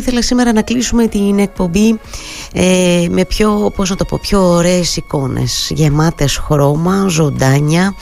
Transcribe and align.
Ήθελα 0.00 0.22
σήμερα 0.22 0.52
να 0.52 0.62
κλείσουμε 0.62 1.06
την 1.06 1.38
εκπομπή 1.38 2.00
ε, 2.52 3.06
με 3.10 3.24
πιο, 3.24 3.72
πώς 3.76 3.90
να 3.90 3.96
το 3.96 4.04
πω, 4.04 4.18
πιο 4.22 4.40
ωραίες 4.40 4.96
εικόνες, 4.96 5.70
γεμάτες 5.74 6.36
χρώμα, 6.36 7.06
ζωντάνια 7.08 7.94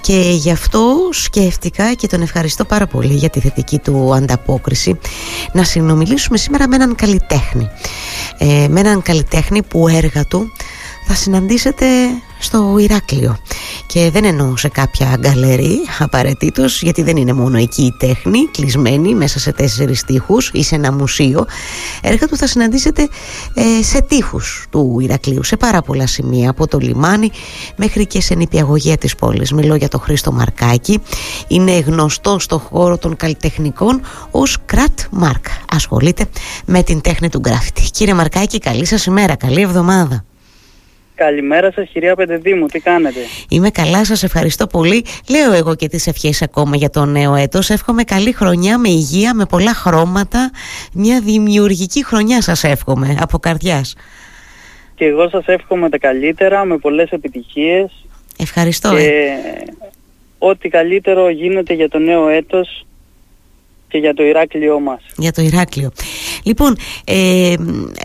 και 0.00 0.20
γι' 0.20 0.50
αυτό 0.50 0.96
σκέφτηκα 1.10 1.94
και 1.94 2.06
τον 2.06 2.22
ευχαριστώ 2.22 2.64
πάρα 2.64 2.86
πολύ 2.86 3.14
για 3.14 3.30
τη 3.30 3.40
θετική 3.40 3.78
του 3.78 4.14
ανταπόκριση 4.14 4.98
να 5.52 5.64
συνομιλήσουμε 5.64 6.36
σήμερα 6.36 6.68
με 6.68 6.74
έναν 6.74 6.94
καλλιτέχνη. 6.94 7.68
Ε, 8.38 8.66
με 8.68 8.80
έναν 8.80 9.02
καλλιτέχνη 9.02 9.62
που 9.62 9.88
έργα 9.88 10.24
του 10.24 10.52
θα 11.06 11.14
συναντήσετε 11.14 11.86
στο 12.40 12.76
Ηράκλειο. 12.78 13.36
Και 13.86 14.10
δεν 14.10 14.24
εννοώ 14.24 14.56
σε 14.56 14.68
κάποια 14.68 15.16
γκαλερί 15.18 15.78
απαραίτητος, 15.98 16.82
γιατί 16.82 17.02
δεν 17.02 17.16
είναι 17.16 17.32
μόνο 17.32 17.58
εκεί 17.58 17.82
η 17.82 17.94
τέχνη 17.98 18.46
κλεισμένη 18.50 19.14
μέσα 19.14 19.38
σε 19.38 19.52
τέσσερις 19.52 20.04
τείχους 20.04 20.50
ή 20.52 20.62
σε 20.62 20.74
ένα 20.74 20.92
μουσείο. 20.92 21.46
Έργα 22.02 22.26
του 22.28 22.36
θα 22.36 22.46
συναντήσετε 22.46 23.08
ε, 23.54 23.82
σε 23.82 24.02
τείχους 24.02 24.66
του 24.70 24.98
Ηρακλείου 25.00 25.42
σε 25.42 25.56
πάρα 25.56 25.82
πολλά 25.82 26.06
σημεία 26.06 26.50
από 26.50 26.66
το 26.66 26.78
λιμάνι 26.78 27.30
μέχρι 27.76 28.06
και 28.06 28.20
σε 28.20 28.34
νηπιαγωγία 28.34 28.96
της 28.96 29.14
πόλης. 29.14 29.52
Μιλώ 29.52 29.74
για 29.74 29.88
τον 29.88 30.00
Χρήστο 30.00 30.32
Μαρκάκη. 30.32 30.98
Είναι 31.48 31.78
γνωστό 31.78 32.38
στο 32.38 32.58
χώρο 32.58 32.98
των 32.98 33.16
καλλιτεχνικών 33.16 34.00
ως 34.30 34.58
Κρατ 34.64 34.98
Μάρκ. 35.10 35.44
Ασχολείται 35.72 36.24
με 36.64 36.82
την 36.82 37.00
τέχνη 37.00 37.28
του 37.28 37.38
γκράφιτη 37.38 37.82
κύριε 37.90 38.14
Μαρκάκη 38.14 38.58
καλή 38.58 38.84
σας 38.84 39.04
ημέρα, 39.04 39.36
καλή 39.36 39.60
εβδομάδα 39.60 40.24
Καλημέρα 41.24 41.72
σας 41.72 41.88
κυρία 41.88 42.14
Πεντεδήμου, 42.14 42.66
τι 42.66 42.80
κάνετε; 42.80 43.18
Είμαι 43.48 43.70
καλά, 43.70 44.04
σας 44.04 44.22
ευχαριστώ 44.22 44.66
πολύ. 44.66 45.04
Λέω 45.30 45.52
εγώ 45.52 45.74
και 45.74 45.88
τις 45.88 46.06
ευχές 46.06 46.42
ακόμα 46.42 46.76
για 46.76 46.90
το 46.90 47.04
νέο 47.04 47.34
έτος. 47.34 47.70
Εύχομαι 47.70 48.02
καλή 48.02 48.32
χρονιά 48.32 48.78
με 48.78 48.88
υγεία, 48.88 49.34
με 49.34 49.44
πολλά 49.44 49.74
χρώματα. 49.74 50.50
Μια 50.92 51.20
δημιουργική 51.20 52.04
χρονιά 52.04 52.42
σας 52.42 52.64
εύχομαι 52.64 53.16
από 53.20 53.38
καρδιάς. 53.38 53.96
Και 54.94 55.04
εγώ 55.04 55.28
σας 55.28 55.46
εύχομαι 55.46 55.88
τα 55.88 55.98
καλύτερα, 55.98 56.64
με 56.64 56.78
πολλές 56.78 57.10
επιτυχίες. 57.10 58.06
Ευχαριστώ. 58.38 58.90
Και 58.90 59.02
ε. 59.02 59.32
ό,τι 60.38 60.68
καλύτερο 60.68 61.28
γίνεται 61.28 61.74
για 61.74 61.88
το 61.88 61.98
νέο 61.98 62.28
έτος 62.28 62.86
και 63.90 63.98
για 63.98 64.14
το 64.14 64.22
Ηράκλειό 64.22 64.80
μας. 64.80 65.00
Για 65.16 65.32
το 65.32 65.42
Ηράκλειο. 65.42 65.90
Λοιπόν, 66.42 66.76
ε, 67.04 67.54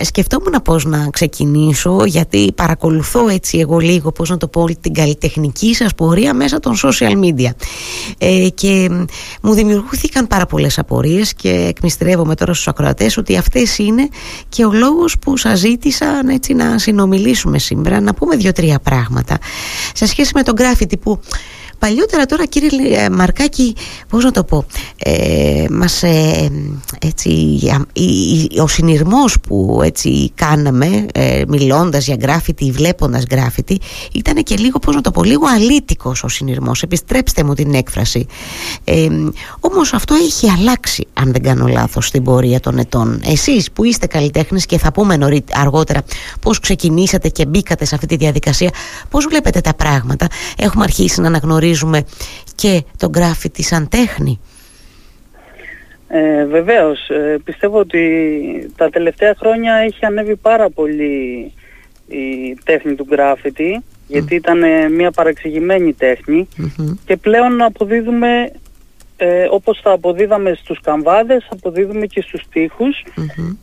σκεφτόμουν 0.02 0.62
πώς 0.64 0.86
να 0.86 1.08
ξεκινήσω 1.12 2.06
γιατί 2.06 2.52
παρακολουθώ 2.56 3.28
έτσι 3.28 3.58
εγώ 3.58 3.78
λίγο 3.78 4.12
πώς 4.12 4.30
να 4.30 4.38
το 4.38 4.48
πω 4.48 4.66
την 4.82 4.94
καλλιτεχνική 4.94 5.74
σας 5.74 5.94
πορεία 5.96 6.34
μέσα 6.34 6.60
των 6.60 6.76
social 6.84 7.12
media 7.12 7.50
ε, 8.18 8.48
και 8.54 8.90
μου 9.42 9.54
δημιουργήθηκαν 9.54 10.28
πάρα 10.28 10.46
πολλές 10.46 10.80
απορίες 10.80 11.34
και 11.34 11.50
εκμυστηρεύομαι 11.50 12.36
τώρα 12.36 12.54
στους 12.54 12.68
ακροατές 12.68 13.18
ότι 13.18 13.38
αυτές 13.38 13.78
είναι 13.78 14.10
και 14.50 14.66
ο 14.66 14.72
λόγος 14.72 15.20
που 15.20 15.38
σας 15.38 15.60
ζήτησα 15.60 16.22
έτσι, 16.30 16.54
να 16.54 16.78
συνομιλήσουμε 16.78 17.60
σήμερα 17.60 18.00
να 18.00 18.14
πούμε 18.14 18.36
δύο-τρία 18.36 18.80
πράγματα 18.80 19.38
σε 19.94 20.06
σχέση 20.06 20.32
με 20.36 20.44
τον 20.44 20.56
graffiti 20.58 21.00
που 21.02 21.20
Παλιότερα 21.80 22.26
τώρα 22.26 22.46
κύριε 22.46 22.98
ε, 22.98 23.10
Μαρκάκη, 23.10 23.76
πώς 24.10 24.24
να 24.24 24.32
το 24.32 24.44
πω, 24.44 24.66
ε, 24.98 25.66
μας, 25.72 26.04
ε, 26.04 26.50
έτσι, 27.00 27.60
ο 28.62 28.68
συνειρμός 28.68 29.40
που 29.48 29.82
έτσι 29.84 30.32
κάναμε 30.36 31.06
ε, 31.14 31.42
μιλώντας 31.48 32.06
για 32.06 32.16
γκράφιτι, 32.16 32.72
βλέποντας 32.72 33.26
γκράφιτι, 33.26 33.80
ήταν 34.12 34.44
και 34.44 34.56
λίγο, 34.56 34.80
πώς 34.80 34.96
να 34.96 35.02
το 35.02 35.12
πω, 35.12 35.24
λίγο 35.24 35.46
αλήτικος 35.56 36.24
ο 36.24 36.28
συνειρμός, 36.28 36.82
επιστρέψτε 36.82 37.44
μου 37.44 37.54
την 37.54 37.74
έκφραση. 37.74 38.26
Ε, 38.84 39.08
όμως 39.60 39.94
αυτό 39.94 40.16
έχει 40.16 40.52
αλλάξει, 40.52 41.08
αν 41.14 41.32
δεν 41.32 41.44
κάνω 41.44 41.68
λάθος, 41.68 42.08
στην 42.08 42.24
πορεία 42.24 42.60
των 42.60 42.78
ετών. 42.78 43.22
Εσείς 43.26 43.72
που 43.72 43.84
είστε 43.84 44.08
καλλιτέχνης 44.08 44.66
και 44.66 44.78
θα 44.78 44.92
πούμε 44.92 45.18
αργότερα 45.52 46.04
πώς 46.42 46.60
ξεκινήσατε 46.60 47.30
και 47.30 47.46
μπήκατε 47.46 47.86
σε 47.86 47.96
αυτή 47.96 48.08
τη 48.08 48.16
διαδικασία, 48.16 48.70
πώς 49.10 49.26
βλέπετε 49.26 49.62
τα 49.62 49.74
πράγματα; 49.74 50.28
Έχουμε 50.58 50.84
αρχίσει 50.84 51.22
να 51.22 51.28
αναγνωρίζουμε 51.28 51.64
και 52.56 52.84
τον 52.98 53.10
γκράφιτι 53.10 53.64
σαν 53.64 53.90
τέχνη. 53.90 54.40
Ε, 56.08 56.46
βεβαίως. 56.46 57.10
Ε, 57.10 57.38
πιστεύω 57.44 57.80
ότι 57.80 58.04
τα 58.76 58.90
τελευταία 58.90 59.36
χρόνια 59.40 59.74
έχει 59.74 60.06
ανέβει 60.06 60.36
πάρα 60.36 60.70
πολύ 60.70 61.52
η 62.08 62.58
τέχνη 62.64 62.96
του 62.96 63.04
γκράφιτι 63.04 63.84
γιατί 64.08 64.36
ήταν 64.36 64.64
ε, 64.64 64.90
μια 64.90 65.12
παραξηγημένη 65.12 65.96
και 67.06 67.18
πλέον 67.18 67.62
αποδίδουμε 67.62 68.52
ε, 69.18 69.48
όπως 69.52 69.80
θα 69.84 69.92
αποδίδαμε 69.92 70.54
στους 70.54 70.80
καμβάδες, 70.82 71.48
αποδίδουμε 71.50 72.06
και 72.06 72.22
στους 72.22 72.42
τοίχους 72.52 73.04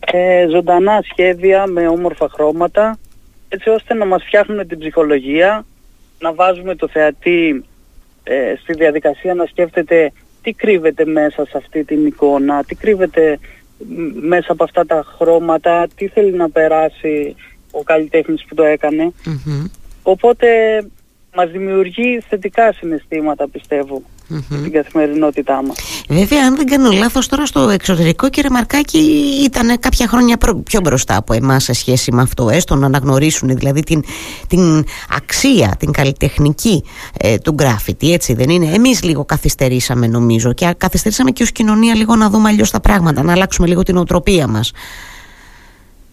ε, 0.01 0.47
ζωντανά 0.51 1.01
σχέδια 1.11 1.67
με 1.67 1.89
όμορφα 1.89 2.29
χρώματα 2.33 2.99
έτσι 3.49 3.69
ώστε 3.69 3.95
να 3.95 4.07
μας 4.07 4.23
φτιάχνουν 4.25 4.67
την 4.67 4.79
ψυχολογία, 4.79 5.65
να 6.21 6.33
βάζουμε 6.33 6.75
το 6.75 6.89
θεατή 6.89 7.65
ε, 8.25 8.55
στη 8.61 8.73
διαδικασία 8.73 9.35
να 9.35 9.47
σκέφτεται 9.47 10.13
τι 10.43 10.53
κρύβεται 10.53 11.05
μέσα 11.05 11.45
σε 11.45 11.57
αυτή 11.57 11.85
την 11.85 12.07
εικόνα, 12.07 12.65
τι 12.65 12.75
κρύβεται 12.75 13.39
μέσα 14.21 14.53
από 14.53 14.65
αυτά 14.65 14.87
τα 14.87 15.05
χρώματα, 15.17 15.87
τι 15.95 16.09
θέλει 16.09 16.33
να 16.33 16.51
περάσει 16.51 17.37
ο 17.71 17.83
καλλιτέχνης 17.83 18.45
που 18.49 18.55
το 18.55 18.63
έκανε. 18.63 19.13
Οπότε 20.03 20.49
μας 21.35 21.51
δημιουργεί 21.51 22.21
θετικά 22.29 22.73
συναισθήματα 22.73 23.49
πιστεύω 23.49 24.03
mm-hmm. 24.33 24.57
στην 24.59 24.73
καθημερινότητά 24.73 25.63
μας. 25.67 26.05
Βέβαια 26.09 26.47
αν 26.47 26.57
δεν 26.57 26.67
κάνω 26.67 26.91
λάθος 26.91 27.29
τώρα 27.29 27.47
στο 27.47 27.69
εξωτερικό 27.69 28.29
κύριε 28.29 28.51
Μαρκάκη 28.51 28.99
ήταν 29.45 29.79
κάποια 29.79 30.07
χρόνια 30.07 30.37
πιο 30.65 30.81
μπροστά 30.81 31.17
από 31.17 31.35
εμάς 31.35 31.65
σε 31.65 31.73
σχέση 31.73 32.13
με 32.13 32.23
αυτό 32.23 32.49
έστω 32.49 32.75
να 32.75 32.87
αναγνωρίσουν 32.87 33.57
δηλαδή 33.57 33.83
την, 33.83 34.05
την 34.49 34.85
αξία, 35.17 35.77
την 35.79 35.93
καλλιτεχνική 35.93 36.85
ε, 37.19 37.39
του 37.39 37.53
γκράφιτι 37.53 38.13
έτσι 38.13 38.35
δεν 38.35 38.49
είναι. 38.49 38.67
Εμείς 38.67 39.03
λίγο 39.03 39.25
καθυστερήσαμε 39.25 40.07
νομίζω 40.07 40.53
και 40.53 40.75
καθυστερήσαμε 40.77 41.31
και 41.31 41.43
ως 41.43 41.53
κοινωνία 41.53 41.95
λίγο 41.95 42.17
να 42.17 42.31
δούμε 42.31 42.49
αλλιώς 42.49 42.71
τα 42.71 42.81
πράγματα, 42.81 43.23
να 43.23 43.33
αλλάξουμε 43.33 43.67
λίγο 43.69 43.83
την 43.83 43.97
οτροπία 43.97 44.47
μας. 44.47 44.73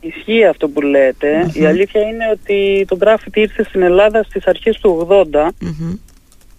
Ισχύει 0.02 0.46
αυτό 0.46 0.68
που 0.68 0.82
λέτε. 0.82 1.52
Η 1.54 1.66
αλήθεια 1.66 2.02
είναι 2.02 2.26
ότι 2.34 2.86
το 2.88 2.96
γκράφιτι 2.96 3.40
ήρθε 3.40 3.64
στην 3.64 3.82
Ελλάδα 3.82 4.24
στις 4.24 4.48
αρχές 4.48 4.80
του 4.80 5.08
80 5.10 5.50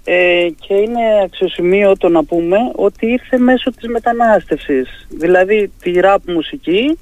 ε, 0.05 0.49
και 0.61 0.75
είναι 0.75 1.23
αξιοσημείωτο 1.25 2.09
να 2.09 2.25
πούμε 2.25 2.57
ότι 2.75 3.07
ήρθε 3.07 3.39
μέσω 3.39 3.71
της 3.71 3.89
μετανάστευσης. 3.89 5.07
Δηλαδή 5.09 5.73
τη 5.83 5.91
ραπ 5.91 6.29
μουσικη 6.29 6.99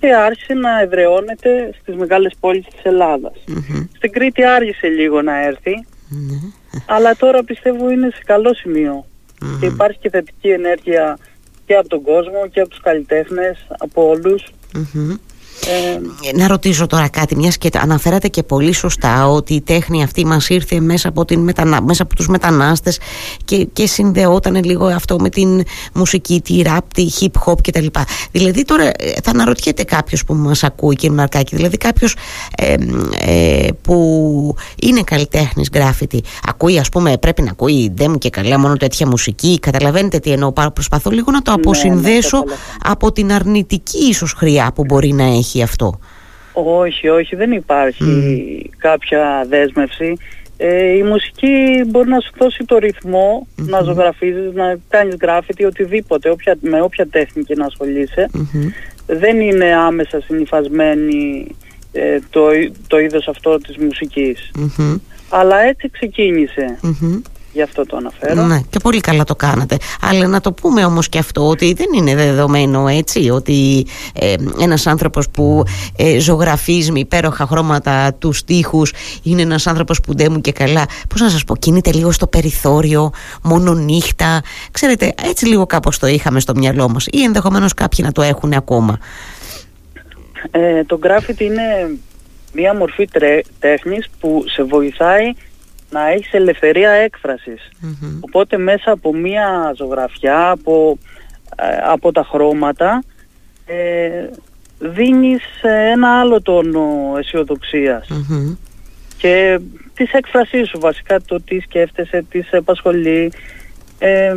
και 0.00 0.14
άρχισε 0.14 0.54
να 0.54 0.80
εδραιώνεται 0.80 1.70
στις 1.80 1.94
μεγάλες 1.94 2.32
πόλεις 2.40 2.64
της 2.64 2.82
ελλαδας 2.82 3.32
Στην 3.96 4.12
Κρήτη 4.12 4.44
άργησε 4.44 4.88
λίγο 4.88 5.22
να 5.22 5.44
έρθει 5.44 5.86
ναι. 6.08 6.38
αλλά 6.86 7.16
τώρα 7.16 7.44
πιστεύω 7.44 7.90
είναι 7.90 8.10
σε 8.14 8.22
καλό 8.24 8.54
και 9.60 9.66
υπάρχει 9.66 9.98
και 9.98 10.10
θετική 10.10 10.48
ενέργεια 10.48 11.18
και 11.66 11.74
από 11.74 11.88
τον 11.88 12.02
κόσμο 12.02 12.48
και 12.52 12.60
από 12.60 12.70
τους 12.70 12.80
καλλιτέχνες, 12.80 13.66
από 13.78 14.08
όλους. 14.08 14.44
Ε, 15.66 16.36
να 16.36 16.46
ρωτήσω 16.46 16.86
τώρα 16.86 17.08
κάτι, 17.08 17.36
μιας 17.36 17.58
και 17.58 17.70
αναφέρατε 17.78 18.28
και 18.28 18.42
πολύ 18.42 18.72
σωστά 18.72 19.28
ότι 19.28 19.54
η 19.54 19.60
τέχνη 19.60 20.02
αυτή 20.02 20.26
μας 20.26 20.48
ήρθε 20.48 20.80
μέσα 20.80 21.08
από, 21.08 21.24
την 21.24 21.40
μετανα... 21.40 21.82
μέσα 21.82 22.02
από 22.02 22.14
τους 22.14 22.28
μετανάστες 22.28 22.98
και, 23.44 23.64
και 23.64 23.86
συνδεόταν 23.86 24.64
λίγο 24.64 24.86
αυτό 24.86 25.18
με 25.18 25.28
την 25.28 25.62
μουσική, 25.94 26.40
τη 26.40 26.62
ραπ, 26.62 26.94
τη 26.94 27.06
hip 27.20 27.42
hop 27.46 27.54
κτλ. 27.62 27.86
Δηλαδή 28.30 28.64
τώρα 28.64 28.84
ε, 28.84 28.92
θα 29.22 29.30
αναρωτιέται 29.30 29.84
κάποιος 29.84 30.24
που 30.24 30.34
μας 30.34 30.64
ακούει 30.64 30.94
κύριε 30.94 31.16
Μαρκάκη, 31.16 31.56
δηλαδή 31.56 31.76
κάποιος 31.76 32.16
ε, 32.56 32.74
ε, 33.18 33.68
που 33.82 34.56
είναι 34.82 35.02
καλλιτέχνης 35.02 35.68
γκράφιτι, 35.70 36.22
ακούει 36.48 36.78
ας 36.78 36.88
πούμε 36.88 37.16
πρέπει 37.16 37.42
να 37.42 37.50
ακούει 37.50 37.90
ντέμ 37.94 38.14
και 38.14 38.30
καλά 38.30 38.58
μόνο 38.58 38.76
τέτοια 38.76 39.06
μουσική, 39.06 39.58
καταλαβαίνετε 39.58 40.18
τι 40.18 40.30
εννοώ, 40.30 40.52
προσπαθώ 40.52 41.10
λίγο 41.10 41.30
να 41.30 41.42
το 41.42 41.50
ναι, 41.50 41.56
ναι, 41.56 41.62
αποσυνδέσω 41.62 42.44
από 42.82 43.12
την 43.12 43.32
αρνητική 43.32 43.98
ίσως 43.98 44.32
χρειά 44.32 44.72
που 44.74 44.84
μπορεί 44.84 45.12
να 45.12 45.24
έχει 45.24 45.41
αυτό; 45.62 45.98
Όχι, 46.52 47.08
όχι, 47.08 47.36
δεν 47.36 47.52
υπάρχει 47.52 48.70
κάποια 48.78 49.46
δέσμευση. 49.48 50.16
Ε, 50.56 50.96
η 50.96 51.02
μουσική 51.02 51.84
μπορεί 51.86 52.08
να 52.08 52.20
σου 52.20 52.30
δώσει 52.38 52.64
το 52.64 52.78
ρυθμο 52.78 53.46
να 53.56 53.82
ζωγραφίζεις, 53.82 54.54
να 54.54 54.76
κάνεις 54.88 55.16
γράφητη, 55.20 55.64
οτιδήποτε, 55.64 56.30
όποια, 56.30 56.56
με 56.60 56.80
όποια 56.80 57.06
τέχνη 57.06 57.42
και 57.42 57.54
να 57.54 57.66
ασχολεισαι 57.66 58.30
Δεν 59.06 59.40
είναι 59.40 59.74
άμεσα 59.76 60.20
συνειφασμένη 60.20 61.46
ε, 61.92 62.18
το, 62.30 62.46
το 62.86 62.98
είδος 62.98 63.28
αυτό 63.28 63.58
της 63.58 63.76
μουσικης 63.76 64.50
Αλλά 65.28 65.60
έτσι 65.60 65.90
ξεκίνησε. 65.90 66.78
Γι' 67.52 67.62
αυτό 67.62 67.86
το 67.86 67.96
αναφέρω. 67.96 68.42
Ναι, 68.42 68.60
και 68.70 68.78
πολύ 68.82 69.00
καλά 69.00 69.24
το 69.24 69.34
κάνατε. 69.34 69.76
Αλλά 70.00 70.26
να 70.26 70.40
το 70.40 70.52
πούμε 70.52 70.84
όμως 70.84 71.08
και 71.08 71.18
αυτό 71.18 71.48
ότι 71.48 71.72
δεν 71.72 71.86
είναι 71.96 72.14
δεδομένο 72.14 72.88
έτσι 72.88 73.30
ότι 73.30 73.86
ε, 74.14 74.34
ένας 74.60 74.86
άνθρωπος 74.86 75.28
που 75.30 75.64
ε, 75.96 76.18
ζωγραφίζει 76.18 76.92
με 76.92 76.98
υπέροχα 76.98 77.46
χρώματα 77.46 78.14
τους 78.14 78.38
στίχους 78.38 78.92
είναι 79.22 79.42
ένας 79.42 79.66
άνθρωπος 79.66 80.00
που 80.00 80.16
δεν 80.16 80.32
μου 80.32 80.40
και 80.40 80.52
καλά, 80.52 80.86
πώς 81.08 81.20
να 81.20 81.28
σας 81.28 81.44
πω, 81.44 81.56
κινείται 81.56 81.92
λίγο 81.92 82.12
στο 82.12 82.26
περιθώριο, 82.26 83.12
μόνο 83.42 83.74
νύχτα. 83.74 84.42
Ξέρετε, 84.70 85.14
έτσι 85.24 85.46
λίγο 85.46 85.66
κάπως 85.66 85.98
το 85.98 86.06
είχαμε 86.06 86.40
στο 86.40 86.54
μυαλό 86.54 86.88
μας 86.88 87.06
ή 87.10 87.22
ενδεχομένως 87.22 87.74
κάποιοι 87.74 88.04
να 88.06 88.12
το 88.12 88.22
έχουν 88.22 88.52
ακόμα. 88.52 88.98
Ε, 90.50 90.84
το 90.84 90.98
γκράφιτι 90.98 91.44
είναι 91.44 91.96
μια 92.52 92.74
μορφή 92.74 93.08
τρέ, 93.08 93.40
τέχνης 93.58 94.08
που 94.20 94.44
σε 94.46 94.62
βοηθάει 94.62 95.32
να 95.92 96.08
έχεις 96.08 96.32
ελευθερία 96.32 96.90
Οπότε 98.20 98.58
μέσα 98.58 98.90
από 98.90 99.14
μια 99.14 99.72
ζωγραφιά, 99.76 100.50
από, 100.50 100.98
ε, 101.56 101.64
από 101.84 102.12
τα 102.12 102.24
χρώματα, 102.30 103.02
ε, 103.66 104.28
δίνεις 104.78 105.42
ένα 105.92 106.20
άλλο 106.20 106.42
τόνο 106.42 107.12
Και 109.16 109.60
της 109.94 110.12
έκφρασής 110.12 110.68
σου 110.68 110.78
βασικά, 110.80 111.20
το 111.20 111.40
τι 111.40 111.60
σκέφτεσαι, 111.60 112.24
τις 112.30 112.46
σε 112.46 112.56
απασχολεί, 112.56 113.32
ε, 113.98 114.34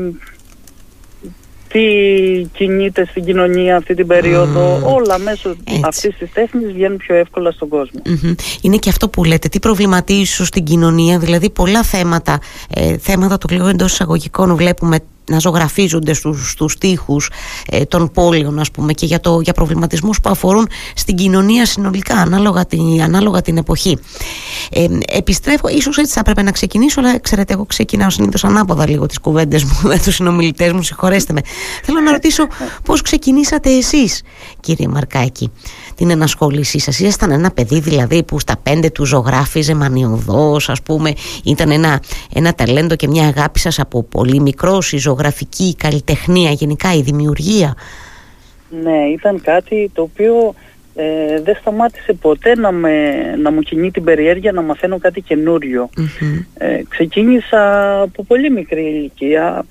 τι 1.75 2.48
κινείται 2.54 3.06
στην 3.06 3.25
κοινωνία 3.25 3.75
αυτή 3.75 3.94
την 3.94 4.07
περίοδο, 4.07 4.81
όλα 4.83 5.18
μέσω 5.18 5.50
Έτσι. 5.50 5.81
αυτής 5.83 6.18
της 6.18 6.31
τέχνης 6.33 6.74
βγαίνουν 6.74 6.98
πιο 6.98 7.16
εύκολα 7.16 7.51
στον 7.51 7.68
κοσμο 7.68 8.01
Είναι 8.62 8.77
και 8.77 8.89
αυτό 8.89 9.10
που 9.10 9.24
λέτε, 9.24 9.48
τι 9.48 9.60
προβληματίζει 9.60 10.24
σου 10.24 10.45
στην 10.45 10.63
κοινωνία, 10.63 11.19
δηλαδή 11.19 11.50
πολλά 11.50 11.83
θέματα, 11.83 12.39
ε, 12.75 12.98
θέματα 12.98 13.38
το 13.38 13.56
λέω 13.56 13.68
εντός 13.68 13.92
εισαγωγικών 13.92 14.56
βλέπουμε 14.56 15.00
να 15.30 15.39
ζωγραφίζονται 15.39 16.13
στους, 16.13 16.51
στους 16.51 16.77
τοίχους 16.77 17.30
ε, 17.69 17.86
των 17.86 18.12
πόλεων 18.12 18.60
ας 18.60 18.72
πούμε 18.72 18.94
και 18.94 19.06
για, 19.06 19.19
το, 19.19 19.39
για 19.39 19.54
προβληματισμούς 19.54 20.22
που 20.22 20.30
αφορούν 20.30 20.68
στην 20.95 21.16
κοινωνία 21.16 21.66
συνολικά 21.66 22.16
ανάλογα 22.16 22.66
την, 22.66 23.01
ανάλογα 23.01 23.42
την 23.42 23.57
εποχή. 23.57 23.98
Ε, 24.72 24.88
επιστρέφω, 25.07 25.68
ίσως 25.68 25.98
έτσι 25.98 26.13
θα 26.13 26.19
έπρεπε 26.19 26.42
να 26.42 26.51
ξεκινήσω 26.51 27.00
αλλά 27.00 27.19
ξέρετε 27.19 27.54
εγώ 27.54 27.66
ξεκινάω 27.66 28.10
συνήθως 28.10 28.44
ανάποδα 28.44 28.89
λίγο 28.89 29.06
τις 29.06 29.19
κουβέντες 29.19 29.63
μου 29.63 29.80
με 29.83 30.00
τους 30.04 30.16
συνομιλητές 30.16 30.72
μου 30.72 30.81
συγχωρέστε 30.81 31.33
με. 31.33 31.42
Θέλω 31.83 32.00
να 32.00 32.12
ρωτήσω 32.12 32.48
πώς 32.83 33.01
ξεκινήσατε 33.01 33.69
εσείς 33.69 34.21
κύριε 34.60 34.88
Μαρκάκη 34.88 35.51
την 35.95 36.10
ενασχόλησή 36.10 36.80
σας; 36.80 37.00
Ήσασταν 37.00 37.31
ένα 37.31 37.51
παιδί 37.51 37.80
δηλαδή 37.80 38.24
που 38.24 38.39
στα 38.39 38.57
πέντε 38.63 38.89
του 38.89 39.06
ζωγράφιζε 39.06 39.75
μανιωδώς 39.75 40.69
ας 40.69 40.81
πούμε 40.81 41.13
ήταν 41.44 41.71
ένα, 41.71 42.01
ένα 42.33 42.54
ταλέντο 42.54 42.95
και 42.95 43.07
μια 43.07 43.28
αγάπη 43.28 43.60
σας 43.60 43.80
από 43.80 44.04
πολύ 44.04 44.42
μικρός 44.42 44.94
η 44.94 44.98
ζωγραφική, 45.15 45.63
η 45.63 45.75
καλλιτεχνία 45.75 46.51
γενικά 46.51 46.94
η 46.94 47.01
δημιουργία. 47.01 47.75
Ναι 48.83 48.97
ήταν 49.13 49.41
κάτι 49.41 49.91
το 49.94 50.01
οποίο 50.01 50.53
ε, 50.95 51.41
δεν 51.41 51.56
σταμάτησε 51.56 52.13
ποτέ 52.13 52.56
να, 52.56 52.71
με, 52.71 53.15
να 53.35 53.51
μου 53.51 53.62
κινεί 53.62 53.91
την 53.91 54.03
περιέργεια 54.03 54.51
να 54.51 54.62
μαθαίνω 54.62 54.97
κάτι 54.97 55.21
Ε, 56.57 56.81
ξεκίνησα 56.88 57.94
από 58.01 58.23
πολύ 58.23 58.51
μικρή 58.51 58.81
ηλικία, 58.81 59.65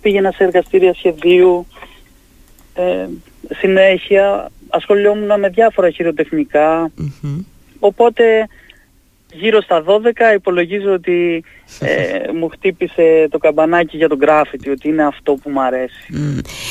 πήγαινα 0.00 0.30
σε 0.30 0.44
εργαστήρια 0.44 0.94
σχεδίου, 0.94 1.66
ε, 2.74 3.06
συνέχεια 3.54 4.50
ασχολιόμουν 4.68 5.40
με 5.40 5.48
διάφορα 5.48 5.90
οπότε 7.78 8.48
γύρω 9.32 9.60
στα 9.60 9.84
12 9.86 10.34
υπολογίζω 10.34 10.92
ότι 10.92 11.44
ε, 11.80 12.32
μου 12.38 12.48
χτύπησε 12.48 13.28
το 13.30 13.38
καμπανάκι 13.38 13.96
για 13.96 14.08
τον 14.08 14.18
γκράφιτι 14.18 14.70
ότι 14.70 14.88
είναι 14.88 15.04
αυτό 15.04 15.34
που 15.42 15.50
μου 15.50 15.62
αρέσει. 15.62 16.06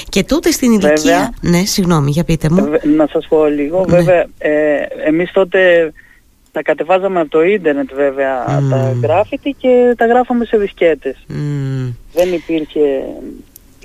Και 0.10 0.24
τότε 0.24 0.52
στην 0.52 0.72
ηλικία... 0.72 1.34
ναι, 1.42 1.66
συγγνώμη, 1.66 2.12
για 2.12 2.24
πείτε 2.24 2.50
μου. 2.50 2.70
Να 2.96 3.08
σας 3.08 3.28
πω 3.28 3.46
λίγο. 3.46 3.86
Ναι. 3.90 3.98
Βέβαια, 3.98 4.28
ε, 4.38 4.78
εμείς 5.06 5.32
τότε 5.32 5.92
τα 6.52 6.62
κατεβάζαμε 6.62 7.20
από 7.20 7.30
το 7.30 7.44
ίντερνετ 7.44 7.90
βέβαια 7.94 8.46
τα 8.70 8.96
γκράφιτι 9.00 9.56
και 9.58 9.94
τα 9.98 10.06
γράφαμε 10.06 10.46
σε 10.46 10.58
δισκέτες. 10.58 11.26
Δεν 12.14 12.34
υπήρχε 12.34 13.04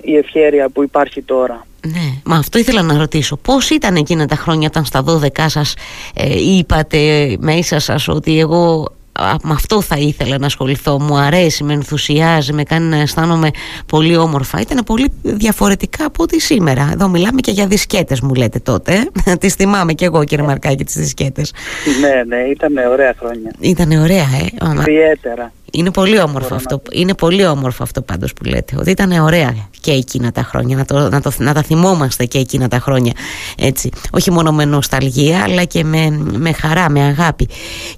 η 0.03 0.17
ευχέρεια 0.17 0.69
που 0.69 0.82
υπάρχει 0.82 1.23
τώρα. 1.23 1.67
Ναι, 1.92 2.12
μα 2.25 2.36
αυτό 2.36 2.58
ήθελα 2.58 2.82
να 2.82 2.98
ρωτήσω. 2.98 3.36
Πώς 3.36 3.70
ήταν 3.70 3.96
εκείνα 3.96 4.26
τα 4.26 4.36
χρόνια 4.36 4.69
όταν 4.69 4.84
στα 4.84 5.04
12 5.06 5.44
σας 5.46 5.75
ε, 6.14 6.40
είπατε 6.40 7.36
μέσα 7.40 7.78
σας 7.78 8.08
ότι 8.08 8.38
εγώ 8.38 8.92
με 9.20 9.52
αυτό 9.52 9.82
θα 9.82 9.96
ήθελα 9.96 10.38
να 10.38 10.46
ασχοληθώ, 10.46 11.00
μου 11.00 11.16
αρέσει, 11.16 11.64
με 11.64 11.72
ενθουσιάζει, 11.72 12.52
με 12.52 12.62
κάνει 12.62 12.86
να 12.86 12.96
αισθάνομαι 12.96 13.50
πολύ 13.86 14.16
όμορφα. 14.16 14.60
Ήταν 14.60 14.84
πολύ 14.84 15.12
διαφορετικά 15.22 16.04
από 16.04 16.22
ό,τι 16.22 16.40
σήμερα. 16.40 16.90
Εδώ 16.92 17.08
μιλάμε 17.08 17.40
και 17.40 17.50
για 17.50 17.66
δισκέτες 17.66 18.20
μου 18.20 18.34
λέτε 18.34 18.58
τότε. 18.58 19.10
τις 19.40 19.54
θυμάμαι 19.54 19.92
και 19.92 20.04
εγώ 20.04 20.25
κύριε 20.25 20.44
Μαρκάκη 20.44 20.84
τις 20.84 20.96
δισκέτες. 20.96 21.52
Ναι, 22.00 22.36
ναι, 22.36 22.42
ήταν 22.42 22.76
ωραία 22.90 23.14
χρόνια. 23.19 23.52
Ήταν 23.60 23.90
ωραία, 23.90 24.26
ε. 24.42 24.81
Ιδιαίτερα. 24.81 25.52
Είναι 25.75 25.91
πολύ 25.91 26.21
όμορφο 26.21 26.55
αυτό, 26.55 26.82
είναι 26.93 27.15
πολύ 27.15 27.47
όμορφο 27.47 27.82
αυτό 27.82 28.03
πάντως 28.03 28.32
που 28.32 28.44
λέτε 28.44 28.76
Ότι 28.79 28.91
ήταν 28.91 29.11
ωραία 29.11 29.55
και 29.81 29.91
εκείνα 29.91 30.32
τα 30.32 30.43
χρόνια 30.43 30.76
Να, 30.76 30.85
το, 30.85 31.09
να, 31.09 31.21
το, 31.21 31.32
να 31.38 31.55
τα 31.55 31.62
θυμόμαστε 31.62 32.25
και 32.25 32.38
εκείνα 32.38 32.69
τα 32.69 32.79
χρόνια 32.79 33.12
έτσι. 33.59 33.91
Όχι 34.11 34.31
μόνο 34.31 34.53
με 34.53 34.65
νοσταλγία 34.65 35.43
Αλλά 35.43 35.65
και 35.65 35.85
με, 35.85 36.11
με 36.32 36.53
χαρά, 36.53 36.91
με 36.91 37.00
αγάπη 37.00 37.49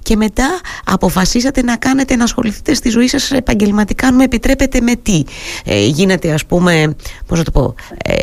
Και 0.03 0.15
μετά 0.15 0.59
αποφασίσατε 0.85 1.61
να 1.61 1.75
κάνετε 1.77 2.15
Να 2.15 2.23
ασχοληθείτε 2.23 2.73
στη 2.73 2.89
ζωή 2.89 3.07
σας 3.07 3.31
επαγγελματικά 3.31 4.07
Αν 4.07 4.15
με 4.15 4.23
επιτρέπετε 4.23 4.81
με 4.81 4.95
τι; 4.95 5.23
Ε, 5.65 5.85
Γίνεται 5.85 6.31
ας 6.31 6.45
πούμε 6.45 6.95
Πώς 7.25 7.37
να 7.37 7.43
το 7.43 7.51
πω 7.51 7.75
ε, 8.03 8.13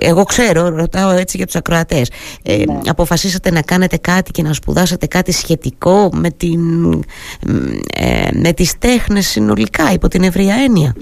Εγώ 0.00 0.22
ξέρω, 0.22 0.68
ρωτάω 0.68 1.10
έτσι 1.10 1.36
για 1.36 1.46
τους 1.46 1.54
ακροατές 1.54 2.10
ε, 2.42 2.56
ναι. 2.56 2.64
Αποφασίσατε 2.86 3.50
να 3.50 3.62
κάνετε 3.62 3.96
κάτι 3.96 4.30
Και 4.30 4.42
να 4.42 4.52
σπουδάσετε 4.52 5.06
κάτι 5.06 5.32
σχετικό 5.32 6.10
Με 6.12 6.30
την 6.30 6.92
ε, 7.94 8.28
με 8.50 8.56
τις 8.56 8.78
τέχνες 8.78 9.26
συνολικά 9.26 9.92
υπό 9.92 10.08
την 10.08 10.22
ευρεία 10.22 10.54
έννοια. 10.54 10.94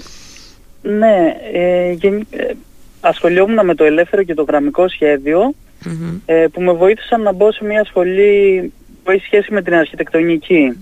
Ναι, 0.81 1.35
ε, 1.53 1.89
ε, 2.29 2.53
ασχολιόμουν 3.01 3.65
με 3.65 3.75
το 3.75 3.83
ελεύθερο 3.83 4.23
και 4.23 4.33
το 4.33 4.43
γραμμικό 4.43 4.85
ε, 6.25 6.45
που 6.51 6.61
με 6.61 6.71
βοήθησαν 6.71 7.21
να 7.21 7.31
μπω 7.31 7.51
σε 7.51 7.65
μια 7.65 7.85
σχολή 7.85 8.73
που 9.03 9.11
έχει 9.11 9.25
σχέση 9.25 9.53
με 9.53 9.61
την 9.61 9.73
αρχιτεκτονικη 9.73 10.77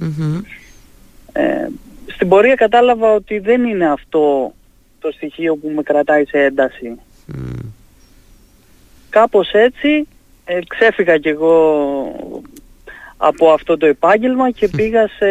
Ε, 1.32 1.68
στην 2.06 2.28
πορεία 2.28 2.56
κατάλαβα 2.56 3.14
ότι 3.14 3.40
δεν 3.40 3.64
είναι 3.64 3.92
αυτό 3.92 4.54
το 5.00 5.12
στοιχείο 5.12 5.56
που 5.56 5.72
με 5.76 5.82
κρατάει 5.82 6.26
σε 6.26 6.38
ένταση. 6.38 7.00
Mm. 7.34 7.66
Κάπως 9.10 9.52
έτσι 9.52 10.08
ε, 10.46 10.60
ξέφυγα 10.68 11.18
κι 11.18 11.30
εγώ 11.30 11.56
από 13.18 13.52
αυτό 13.52 13.78
το 13.78 13.86
επάγγελμα 13.86 14.52
και 14.52 14.68
πήγα 14.78 15.08
σε 15.08 15.28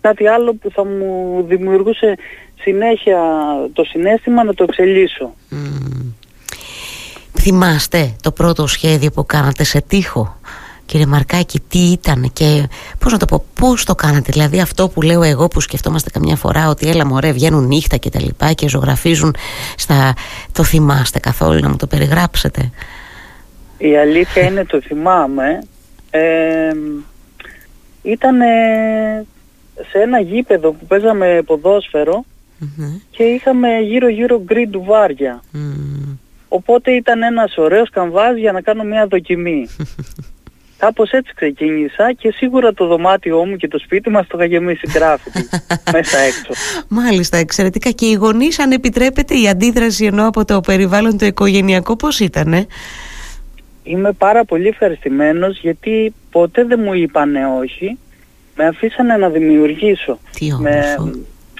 κάτι 0.00 0.28
άλλο 0.28 0.54
που 0.54 0.70
θα 0.70 0.84
μου 0.84 1.44
δημιουργούσε 1.48 2.14
συνέχεια 2.60 3.20
το 3.72 3.84
συνέστημα 3.84 4.44
να 4.44 4.54
το 4.54 4.62
εξελίσσω. 4.68 5.34
Θυμάστε 7.40 8.16
το 8.22 8.32
πρώτο 8.32 8.66
σχέδιο 8.66 9.10
που 9.10 9.26
κάνατε 9.26 9.64
σε 9.64 9.80
τείχο 9.80 10.38
Κύριε 10.88 11.06
Μαρκάκη, 11.06 11.60
τι 11.68 11.78
ήταν 11.78 12.30
και 12.32 12.68
πώς 12.98 13.12
να 13.12 13.18
το 13.18 13.24
πω, 13.24 13.44
πώς 13.54 13.84
το 13.84 13.94
κάνατε; 13.94 14.32
Δηλαδή 14.32 14.60
αυτό 14.60 14.88
που 14.88 15.02
λέω 15.02 15.22
εγώ 15.22 15.48
που 15.48 15.60
σκεφτόμαστε 15.60 16.10
καμιά 16.10 16.36
φορά 16.36 16.68
ότι 16.68 16.88
έλα 16.88 17.06
μωρέ 17.06 17.32
βγαίνουν 17.32 17.66
νύχτα 17.66 17.96
και 17.96 18.10
τα 18.10 18.20
λοιπά 18.20 18.52
και 18.52 18.68
ζωγραφίζουν 18.68 19.34
στα... 19.76 20.14
Το 20.52 20.64
θυμάστε 20.64 21.18
καθόλου 21.18 21.60
να 21.60 21.68
μου 21.68 21.76
το 21.76 21.86
περιγράψετε; 21.86 22.70
Η 23.78 23.96
αλήθεια 23.96 24.42
είναι 24.42 24.64
το 24.64 24.80
θυμάμαι. 24.80 25.58
Ε, 26.10 26.72
ήταν 28.02 28.36
σε 29.90 29.98
ένα 29.98 30.20
γήπεδο 30.20 30.72
που 30.72 30.86
παίζαμε 30.86 31.42
και 33.10 33.22
είχαμε 33.22 33.78
γύρω 33.78 34.08
γύρω 34.08 34.42
γκριν 34.44 34.70
ντουβάρια. 34.70 35.42
Οπότε 36.48 36.90
ήταν 36.90 37.22
ένας 37.22 37.56
ωραίος 37.56 37.90
καμβάς 37.90 38.36
για 38.36 38.52
να 38.52 38.60
κάνω 38.60 38.82
μια 38.82 39.06
δοκιμή. 39.06 39.66
Κάπως 40.78 41.10
έτσι 41.10 41.32
ξεκίνησα 41.34 42.12
και 42.12 42.32
σίγουρα 42.32 42.74
το 42.74 42.86
δωμάτιό 42.86 43.44
μου 43.44 43.56
και 43.56 43.68
το 43.68 43.78
σπίτι 43.78 44.10
μας 44.10 44.26
το 44.26 44.38
είχα 44.38 44.46
γεμίσει 44.46 44.88
γκράφιτι 44.92 45.48
μέσα 45.96 46.18
έξω. 46.18 46.52
Μάλιστα, 46.88 47.36
εξαιρετικά. 47.36 47.90
Και 47.90 48.06
οι 48.06 48.12
γονείς 48.12 48.58
αν 48.58 48.70
επιτρέπετε 48.70 49.34
η 49.34 49.48
αντίδραση 49.48 50.04
ενώ 50.04 50.26
από 50.26 50.44
το 50.44 50.60
περιβάλλον 50.60 51.18
το 51.18 51.26
οικογενειακό 51.26 51.96
πώς 51.96 52.20
ήτανε; 52.20 52.66
Είμαι 53.82 54.12
πάρα 54.12 54.44
πολύ 54.44 54.66
ευχαριστημένος 54.66 55.60
γιατί 55.60 56.14
ποτέ 56.30 56.64
δεν 56.64 56.80
μου 56.84 56.94
είπανε 56.94 57.46
όχι 57.60 57.98
με 58.58 58.66
αφήσανε 58.66 59.16
να 59.16 59.28
δημιουργήσω. 59.28 60.18
Τι 60.32 60.52
με, 60.58 60.96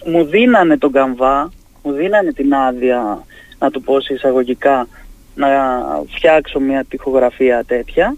μου 0.07 0.25
δίνανε 0.25 0.79
τον 0.79 0.93
καμβά, 0.93 1.51
μου 1.83 1.93
δίνανε 1.93 2.33
την 2.33 2.55
άδεια, 2.55 3.25
να 3.59 3.71
του 3.71 3.83
πω 3.83 4.01
σε 4.01 4.15
εισαγωγικά, 4.15 4.89
να 5.35 5.49
φτιάξω 6.15 6.61
μια 6.61 6.85
τοιχογραφία 6.89 7.65
τέτοια. 7.67 8.17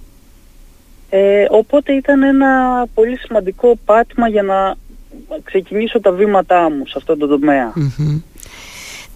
Ε, 1.10 1.44
οπότε 1.50 1.92
ήταν 1.92 2.22
ένα 2.22 2.84
πολύ 2.94 3.18
σημαντικό 3.18 3.78
πάτημα 3.84 4.28
για 4.28 4.42
να 4.42 4.74
ξεκινήσω 5.44 6.00
τα 6.00 6.12
βήματά 6.12 6.70
μου 6.70 6.86
σε 6.86 6.94
αυτό 6.96 7.16
το 7.16 7.26
τομέα. 7.26 7.72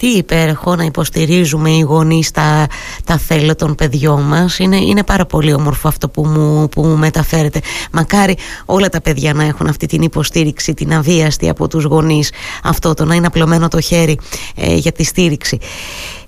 Τι 0.04 0.10
υπέροχο 0.10 0.76
να 0.76 0.84
υποστηρίζουμε 0.84 1.70
οι 1.70 1.80
γονείς 1.80 2.30
τα, 2.30 2.66
τα 3.04 3.18
θέλω 3.18 3.54
των 3.54 3.74
παιδιών 3.74 4.22
μας. 4.22 4.58
Είναι, 4.58 4.76
είναι 4.76 5.02
πάρα 5.04 5.26
πολύ 5.26 5.52
όμορφο 5.52 5.88
αυτό 5.88 6.08
που 6.08 6.26
μου, 6.26 6.68
που 6.68 6.82
μου 6.82 6.96
μεταφέρετε. 6.96 7.60
Μακάρι 7.92 8.36
όλα 8.64 8.88
τα 8.88 9.00
παιδιά 9.00 9.34
να 9.34 9.44
έχουν 9.44 9.66
αυτή 9.66 9.86
την 9.86 10.02
υποστήριξη 10.02 10.74
την 10.74 10.94
αβίαστη 10.94 11.48
από 11.48 11.68
τους 11.68 11.84
γονείς 11.84 12.32
αυτό 12.62 12.94
το 12.94 13.04
να 13.04 13.14
είναι 13.14 13.26
απλωμένο 13.26 13.68
το 13.68 13.80
χέρι 13.80 14.18
ε, 14.54 14.74
για 14.74 14.92
τη 14.92 15.04
στήριξη. 15.04 15.58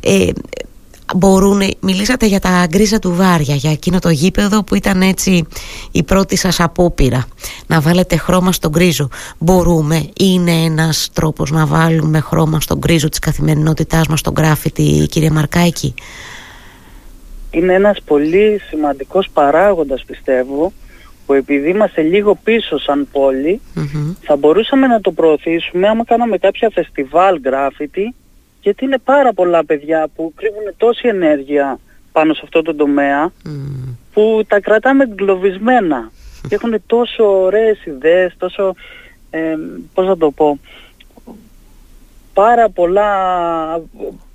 Ε, 0.01 0.27
μπορούν, 1.15 1.61
μιλήσατε 1.81 2.27
για 2.27 2.41
τα 2.41 2.67
γκρίζα 2.69 2.99
του 2.99 3.15
Βάρια 3.15 3.55
για 3.55 3.71
εκείνο 3.71 3.99
το 3.99 4.09
γήπεδο 4.09 4.65
που 4.65 4.75
ήταν 4.75 5.03
έτσι 5.03 5.47
η 5.93 6.03
πρώτη 6.03 6.37
σας 6.37 6.61
απόπειρα 6.61 7.27
να 7.67 7.81
βάλετε 7.81 8.17
χρώμα 8.17 8.53
στον 8.53 8.71
γκρίζο. 8.71 9.09
Μπορούμε, 9.39 10.09
είναι 10.21 10.51
ένας 10.51 11.11
τρόπος 11.13 11.51
να 11.51 11.67
βάλουμε 11.67 12.21
χρώμα 12.21 12.61
στον 12.61 12.79
γκρίζο 12.79 13.09
της 13.09 13.19
καθημερινότητάς 13.19 14.07
μας 14.07 14.19
στον 14.19 14.33
γκράφιτι 14.33 15.07
κύριε 15.11 15.31
Μαρκάκη; 15.31 15.95
Είναι 17.51 17.73
ένας 17.73 18.03
πολύ 18.05 18.61
σημαντικός 18.69 19.29
παράγοντας 19.33 20.05
πιστεύω 20.07 20.73
που 21.27 21.33
επειδή 21.33 21.69
είμαστε 21.69 22.03
λίγο 22.03 22.39
πίσω 22.43 22.79
σαν 22.79 23.09
πολη 23.13 23.61
θα 24.21 24.37
μπορούσαμε 24.37 24.87
να 24.87 25.01
το 25.01 25.11
προωθήσουμε 25.13 25.89
άμα 25.89 26.05
κάναμε 26.05 26.39
κάποια 26.39 26.71
φεστιβάλ 26.73 27.41
γκράφιτι 27.41 28.15
γιατί 28.67 28.85
είναι 28.85 28.99
πάρα 28.99 29.33
πολλά 29.33 29.65
παιδιά 29.65 30.09
που 30.15 30.33
κρύβουν 30.37 30.75
τόση 30.77 31.09
ενέργεια 31.09 31.79
πάνω 32.13 32.35
σε 32.35 32.41
αυτό 32.45 32.63
το 32.63 32.75
τομέα 32.75 33.33
που 34.13 34.43
τα 34.47 34.61
κρατάμε 34.61 35.05
εγκλωβισμένα 35.05 36.11
και 36.49 36.55
έχουν 36.55 36.83
τόσο 36.87 37.41
ωραίες 37.43 37.85
ιδέες, 37.85 38.35
τόσο, 38.39 38.75
ε, 39.31 39.57
πώς 39.95 40.07
να 40.07 40.17
το 40.17 40.31
πω, 40.31 40.59
πάρα 42.35 42.69
πολλά, 42.69 43.11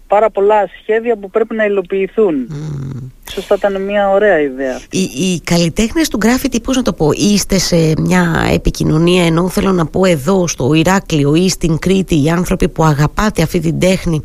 πάρα 0.08 0.30
πολλά 0.30 0.70
σχέδια 0.82 1.16
που 1.16 1.30
πρέπει 1.30 1.56
να 1.56 1.66
υλοποιηθούν. 1.66 2.48
Mm. 2.52 3.11
Ίσως 3.38 3.58
ήταν 3.58 3.82
μια 3.82 4.10
ωραία 4.10 4.42
ιδέα. 4.42 4.80
Οι, 4.90 5.02
οι 5.02 5.42
καλλιτέχνες 5.44 6.08
του 6.08 6.18
γκράφιτι, 6.18 6.62
πώς 6.62 6.76
να 6.76 6.82
το 6.82 6.94
πω, 6.94 7.10
είστε 7.12 7.58
σε 7.58 7.94
μια 7.98 8.48
επικοινωνία 8.54 9.26
ενώ 9.26 9.50
θέλω 9.50 9.72
να 9.72 9.86
πω 9.86 10.06
εδώ 10.06 10.48
στο 10.48 10.74
Ηράκλειο 10.74 11.36
ή 11.36 11.50
στην 11.50 11.80
Κρήτη 11.80 12.24
οι 12.24 12.30
άνθρωποι 12.30 12.70
που 12.70 12.84
αγαπάτε 12.84 13.42
αυτή 13.42 13.60
την 13.60 13.80
τέχνη 13.80 14.24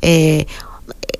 ε, 0.00 0.38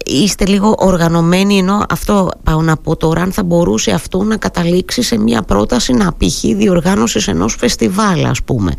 είστε 0.05 0.47
λίγο 0.47 0.75
οργανωμένοι 0.78 1.59
ενώ 1.59 1.85
αυτό 1.88 2.31
πάω 2.43 2.62
να 2.62 2.76
πω 2.76 2.97
τώρα 2.97 3.23
αν 3.23 3.33
θα 3.33 3.43
μπορούσε 3.43 3.90
αυτό 3.90 4.23
να 4.23 4.37
καταλήξει 4.37 5.02
σε 5.02 5.19
μια 5.19 5.43
πρόταση 5.43 5.93
να 5.93 6.12
πηχεί 6.12 6.55
διοργάνωσης 6.55 7.28
ενός 7.28 7.55
φεστιβάλ 7.59 8.25
ας 8.25 8.43
πούμε 8.43 8.73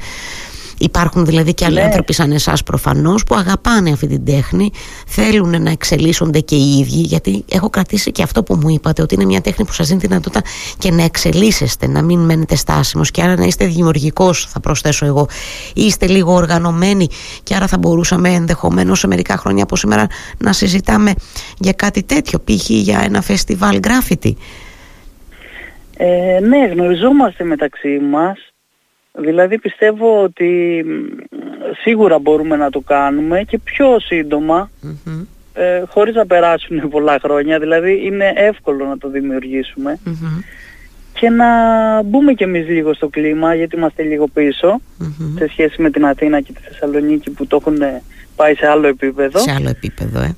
Υπάρχουν 0.79 1.25
δηλαδή 1.25 1.53
και 1.53 1.65
άλλοι 1.65 1.75
ναι. 1.75 1.81
άνθρωποι 1.81 2.13
σαν 2.13 2.31
εσάς 2.31 2.63
προφανώς 2.63 3.24
που 3.24 3.36
αγαπάνε 3.36 3.91
αυτή 3.91 4.07
την 4.07 4.25
τέχνη, 4.25 4.72
θέλουν 5.07 5.62
να 5.62 5.69
εξελίσσονται 5.69 6.39
και 6.39 6.55
οι 6.55 6.77
ίδιοι. 6.79 7.01
Γιατί 7.01 7.46
έχω 7.51 7.69
κρατήσει 7.69 8.12
και 8.12 8.24
αυτό 8.24 8.43
που 8.43 8.55
μου 8.55 8.69
είπατε, 8.69 9.01
ότι 9.01 9.15
είναι 9.15 9.25
μια 9.25 9.41
τέχνη 9.41 9.65
που 9.65 9.74
σας 9.74 9.88
δίνει 9.88 10.00
τη 10.00 10.07
δυνατότητα 10.07 10.41
και 10.77 10.91
να 10.91 11.03
εξελίσσεστε, 11.03 11.88
να 11.88 12.01
μην 12.01 12.19
μένετε 12.19 12.55
στάσιμος 12.55 13.12
και 13.12 13.22
άρα 13.22 13.36
να 13.36 13.46
είστε 13.46 13.65
δημιουργικός, 13.65 14.46
θα 14.46 14.60
προσθέσω 14.60 15.05
εγώ. 15.05 15.27
Είστε 15.74 16.07
λίγο 16.07 16.34
οργανωμένοι 16.34 17.07
και 17.43 17.55
άρα 17.55 17.67
θα 17.67 17.77
μπορούσαμε 17.77 18.29
ενδεχομένως 18.29 19.00
σε 19.00 19.07
μερικά 19.07 19.38
χρόνια 19.38 19.63
από 19.63 19.75
σήμερα 19.75 20.07
να 20.38 20.53
συζητάμε 20.53 21.13
για 21.57 21.74
κάτι 21.74 22.03
τέτοιο, 22.03 22.39
π.χ. 22.39 22.69
για 22.69 23.01
ένα 23.03 23.22
φεστιβάλ 23.22 23.79
γκράφιτι. 23.79 24.38
Ε, 25.98 26.39
ναι, 26.39 26.67
γνωριζόμαστε 26.67 27.43
μεταξύ 27.43 28.00
μας 28.12 28.46
Δηλαδή 29.17 29.59
πιστεύω 29.59 30.24
ότι 30.24 30.83
σίγουρα 31.81 32.19
μπορούμε 32.19 32.55
να 32.55 32.69
το 32.69 32.79
κάνουμε 32.79 33.43
και 33.43 33.57
πιο 33.57 34.00
συντομα 34.00 34.69
ε, 35.53 35.83
χωρίς 35.88 36.15
να 36.15 36.25
περάσουν 36.25 36.89
πολλά 36.89 37.19
χρόνια. 37.21 37.59
Δηλαδή 37.59 38.05
είναι 38.05 38.33
εύκολο 38.36 38.86
να 38.86 38.97
το 38.97 39.09
δημιουργησουμε 39.09 40.00
και 41.13 41.29
να 41.29 41.47
μπούμε 42.03 42.33
κι 42.33 42.43
εμείς 42.43 42.67
λίγο 42.67 42.93
στο 42.93 43.07
κλίμα 43.07 43.55
γιατί 43.55 43.75
είμαστε 43.75 44.03
λίγο 44.03 44.27
σε 45.38 45.47
σχέση 45.50 45.81
με 45.81 45.89
την 45.89 46.05
Αθήνα 46.05 46.41
και 46.41 46.53
τη 46.53 46.62
Θεσσαλονίκη 46.62 47.29
που 47.29 47.47
το 47.47 47.55
έχουν 47.55 47.77
πάει 48.36 48.55
σε 48.55 48.67
άλλο 48.67 48.88
επίπεδο. 48.88 49.39
Σε 49.39 49.51
άλλο 49.51 49.69
επίπεδο, 49.69 50.19
ε. 50.19 50.36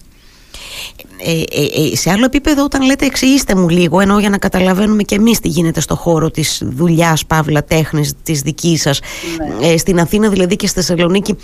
Ε, 1.21 1.31
ε, 1.31 1.91
ε, 1.91 1.95
σε 1.95 2.11
άλλο 2.11 2.25
επίπεδο 2.25 2.63
όταν 2.63 2.81
λέτε 2.81 3.05
εξηγήστε 3.05 3.55
μου 3.55 3.69
λίγο 3.69 3.99
ενώ 3.99 4.19
για 4.19 4.29
να 4.29 4.37
καταλαβαίνουμε 4.37 5.03
και 5.03 5.15
εμείς 5.15 5.39
τι 5.39 5.47
γίνεται 5.47 5.81
στο 5.81 5.95
χώρο 5.95 6.31
της 6.31 6.61
δουλειάς 6.65 7.25
παύλα 7.25 7.63
τέχνης 7.63 8.13
της 8.23 8.41
δικής 8.41 8.81
σας 8.81 8.99
ναι. 9.59 9.77
στην 9.77 9.99
Αθήνα 9.99 10.29
δηλαδή 10.29 10.55
και 10.55 10.67
στη 10.67 10.79
Θεσσαλονίκη 10.79 11.35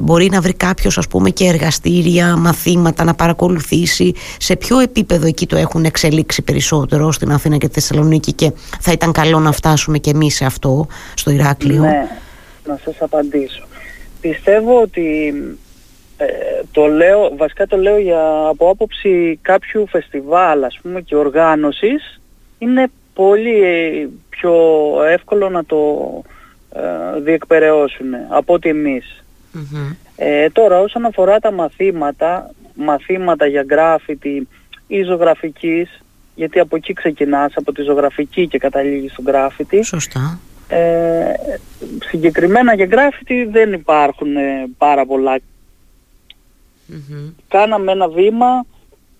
μπορεί 0.00 0.28
να 0.30 0.40
βρει 0.40 0.52
κάποιος 0.52 0.98
ας 0.98 1.06
πούμε 1.06 1.30
και 1.30 1.44
εργαστήρια, 1.44 2.36
μαθήματα 2.36 3.04
να 3.04 3.14
παρακολουθήσει 3.14 4.12
σε 4.38 4.56
ποιο 4.56 4.78
επίπεδο 4.78 5.26
εκεί 5.26 5.46
το 5.46 5.56
έχουν 5.56 5.84
εξελίξει 5.84 6.42
περισσότερο 6.42 7.12
στην 7.12 7.32
Αθήνα 7.32 7.56
και 7.56 7.68
τη 7.68 7.74
Θεσσαλονίκη 7.74 8.32
και 8.32 8.52
θα 8.80 8.92
ήταν 8.92 9.12
καλό 9.12 9.38
να 9.38 9.52
φτάσουμε 9.52 9.98
και 9.98 10.10
εμείς 10.10 10.34
σε 10.34 10.44
αυτό 10.44 10.86
στο 11.14 11.30
Ηράκλειο; 11.30 11.82
Ναι, 11.82 12.08
να 12.66 12.80
σας 12.84 12.94
απαντήσω 13.00 13.64
πιστεύω 14.20 14.80
ότι 14.80 15.32
ε, 16.22 16.62
το 16.72 16.86
λέω, 16.86 17.36
βασικά 17.36 17.66
το 17.66 17.76
λέω 17.76 17.98
για, 17.98 18.46
από 18.48 18.68
άποψη 18.70 19.38
κάποιου 19.42 19.86
φεστιβάλ 19.86 20.64
ας 20.64 20.78
πούμε 20.82 21.00
και 21.00 21.16
οργάνωσης 21.16 22.20
είναι 22.58 22.90
πολύ 23.14 23.62
ε, 23.62 24.08
πιο 24.28 24.54
εύκολο 25.08 25.48
να 25.48 25.64
το 25.64 25.78
ε, 26.74 27.20
διεκπαιρεώσουν 27.20 28.06
από 28.28 28.54
ότι 28.54 28.68
Ε, 30.16 30.50
τώρα 30.50 30.80
όσον 30.80 31.04
αφορά 31.04 31.38
τα 31.38 31.52
μαθήματα, 31.52 32.50
μαθήματα 32.74 33.46
για 33.46 33.62
γκράφιτι 33.62 34.48
ή 34.86 35.02
ζωγραφικής, 35.02 36.02
γιατί 36.34 36.58
από 36.58 36.76
εκεί 36.76 36.92
ξεκινάς, 36.92 37.52
από 37.56 37.72
τη 37.72 37.82
ζωγραφική 37.82 38.48
και 38.48 38.58
καταλήγεις 38.58 39.12
στο 39.12 39.22
γκράφιτι. 39.22 39.82
Σωστά. 39.82 40.38
Ε, 40.68 41.32
συγκεκριμένα 42.04 42.74
για 42.74 42.86
γκράφιτι 42.86 43.44
δεν 43.44 43.72
υπάρχουν 43.72 44.32
πάρα 44.78 45.06
πολλά 45.06 45.38
Κάναμε 47.48 47.92
ένα 47.92 48.08
βήμα 48.08 48.66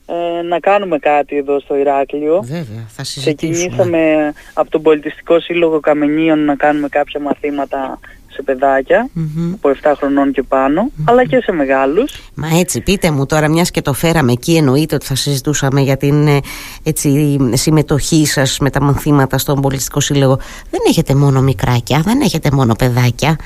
ε, 0.07 0.43
να 0.43 0.59
κάνουμε 0.59 0.99
κάτι 0.99 1.37
εδώ 1.37 1.61
στο 1.61 1.77
Ηράκλειο. 1.77 2.43
Βέβαια, 2.43 2.87
θα 2.89 3.05
συζητήσουμε. 3.05 3.53
Ξεκινήσαμε 3.53 4.33
από 4.53 4.71
τον 4.71 4.83
Πολιτιστικό 4.83 5.41
Σύλλογο 5.41 5.81
Καμενίων 5.81 6.45
να 6.45 6.55
κάνουμε 6.55 6.89
κάποια 6.89 7.21
μαθήματα 7.21 7.99
σε 8.33 8.43
παιδάκια 8.43 9.09
από 9.53 9.71
7 9.83 9.93
χρονών 9.97 10.33
και 10.33 10.43
πανω 10.43 10.91
αλλά 11.05 11.25
και 11.25 11.41
σε 11.43 11.53
μεγάλους. 11.53 12.13
Μα 12.35 12.49
έτσι 12.59 12.81
πείτε 12.81 13.11
μου 13.11 13.27
τώρα 13.27 13.49
μιας 13.49 13.71
και 13.71 13.81
το 13.83 13.93
φέραμε 13.93 14.33
εκεί 14.33 14.57
εννοείται 14.57 14.95
ότι 14.95 15.07
θα 15.07 15.15
συζητούσαμε 15.15 15.81
για 15.81 15.97
την 15.97 16.27
ε, 16.27 16.41
έτσι, 16.83 17.39
συμμετοχή 17.53 18.27
σας 18.27 18.59
με 18.59 18.71
τα 18.71 18.83
μαθήματα 18.83 19.39
στον 19.39 19.61
Πολιτιστικό 19.61 20.01
Σύλλογο. 20.01 20.39
Δεν 20.71 20.81
έχετε 20.89 21.15
μόνο 21.15 21.41
μικράκια, 21.41 22.01
δεν 22.05 22.21
έχετε 22.21 22.51
μόνο 22.53 22.75
παιδάκια, 22.75 23.37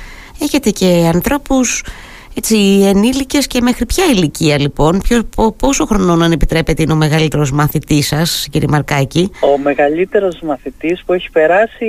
έχετε 0.40 0.71
και 0.71 1.11
ανθρώπους 1.14 1.85
έτσι, 2.35 2.57
ενήλικες 2.85 3.47
και 3.47 3.61
μέχρι 3.61 3.87
ποια 3.87 4.05
ηλικία 4.05 4.59
λοιπόν, 4.59 5.00
ποιο, 5.00 5.29
πόσο 5.57 5.85
χρονών 5.85 6.23
αν 6.23 6.33
επιτρέπετε 6.33 6.83
είναι 6.83 6.93
ο 6.93 6.97
μεγαλύτερος 6.97 7.53
μαθητής 7.53 8.07
σας 8.07 8.49
κύριε 8.50 8.69
Μαρκάκη; 8.71 9.31
Ο 9.41 9.59
μεγαλύτερος 9.59 10.41
μαθητής 10.41 11.03
που 11.07 11.12
έχει 11.12 11.31
περάσει 11.31 11.85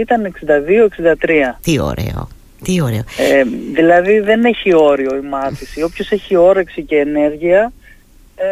ήταν 0.00 0.34
62-63. 0.46 1.58
Τι 1.62 1.80
ωραίο. 1.80 2.28
Τι 2.64 2.82
ωραίο. 2.82 3.02
Ε, 3.16 3.42
δηλαδή 3.72 4.20
δεν 4.20 4.44
έχει 4.44 4.74
όριο 4.74 5.16
η 5.16 5.26
μάθηση. 5.26 5.82
Όποιος 5.82 6.10
έχει 6.10 6.36
όρεξη 6.36 6.82
και 6.82 6.96
ενέργεια 6.96 7.72
ε, 8.36 8.44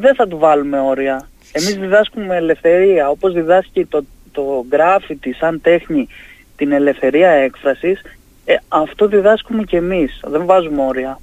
δεν 0.00 0.14
θα 0.14 0.28
του 0.28 0.38
βάλουμε 0.38 0.80
όρια. 0.80 1.28
Εμείς 1.52 1.76
διδάσκουμε 1.76 2.36
ελευθερία 2.36 3.08
όπως 3.08 3.32
διδάσκει 3.32 3.84
το, 3.84 4.04
το 4.32 4.64
γκράφιτι 4.68 5.32
σαν 5.32 5.60
τέχνη 5.60 6.08
την 6.56 6.72
ελευθερία 6.72 7.28
έκφρασης 7.28 8.00
ε, 8.44 8.54
αυτό 8.68 9.08
διδάσκουμε 9.08 9.62
και 9.62 9.76
εμείς, 9.76 10.20
δεν 10.30 10.46
βάζουμε 10.46 10.82
όρια. 10.82 11.18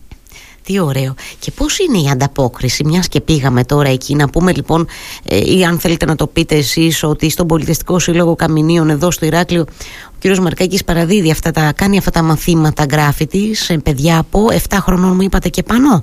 Τι 0.68 0.80
ωραίο. 0.80 1.14
Και 1.40 1.52
πώς 1.52 1.80
είναι 1.80 1.98
η 1.98 2.10
ανταπόκριση, 2.10 2.84
μιας 2.84 3.08
και 3.08 3.22
πήγαμε 3.22 3.64
τώρα 3.64 3.90
εκεί, 3.90 4.16
να 4.16 4.30
πούμε 4.30 4.54
λοιπόν, 4.54 4.88
ε, 5.30 5.58
ή 5.58 5.64
αν 5.64 5.80
θέλετε 5.80 6.06
να 6.06 6.16
το 6.16 6.28
πείτε 6.28 6.56
εσείς, 6.56 7.04
ότι 7.04 7.30
στον 7.30 7.48
Πολιτιστικό 7.48 8.00
Σύλλογο 8.00 8.36
Καμινίων 8.36 8.90
εδώ 8.90 9.12
στο 9.12 9.26
Ηράκλειο, 9.26 9.66
ο 10.08 10.16
κύριος 10.20 10.40
Μαρκάκης 10.40 10.84
παραδίδει 10.84 11.32
αυτά 11.32 11.52
τα, 11.52 11.74
κάνει 11.76 11.98
αυτά 11.98 12.12
τα 12.12 12.22
μαθήματα 12.22 12.86
γκράφιτι 12.86 13.56
σε 13.56 13.78
παιδιά 13.78 14.18
από 14.18 14.48
7 14.70 14.78
χρονών, 14.82 15.16
μου 15.16 15.22
είπατε 15.22 15.50
και 15.50 15.64
πάνω; 15.64 16.02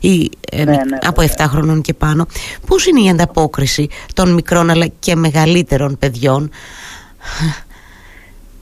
Ή, 0.00 0.30
ε, 0.50 0.64
ναι, 0.64 0.70
ναι, 0.70 0.98
από 1.02 1.22
7 1.22 1.26
χρονών 1.48 1.80
και 1.80 1.94
πάνω. 1.94 2.26
Πώς 2.66 2.86
είναι 2.86 3.00
η 3.00 3.08
ανταπόκριση 3.08 3.88
των 4.14 4.34
μικρών 4.34 4.70
αλλά 4.70 4.86
και 4.98 5.16
μεγαλύτερων 5.16 5.96
παιδιών; 5.98 6.50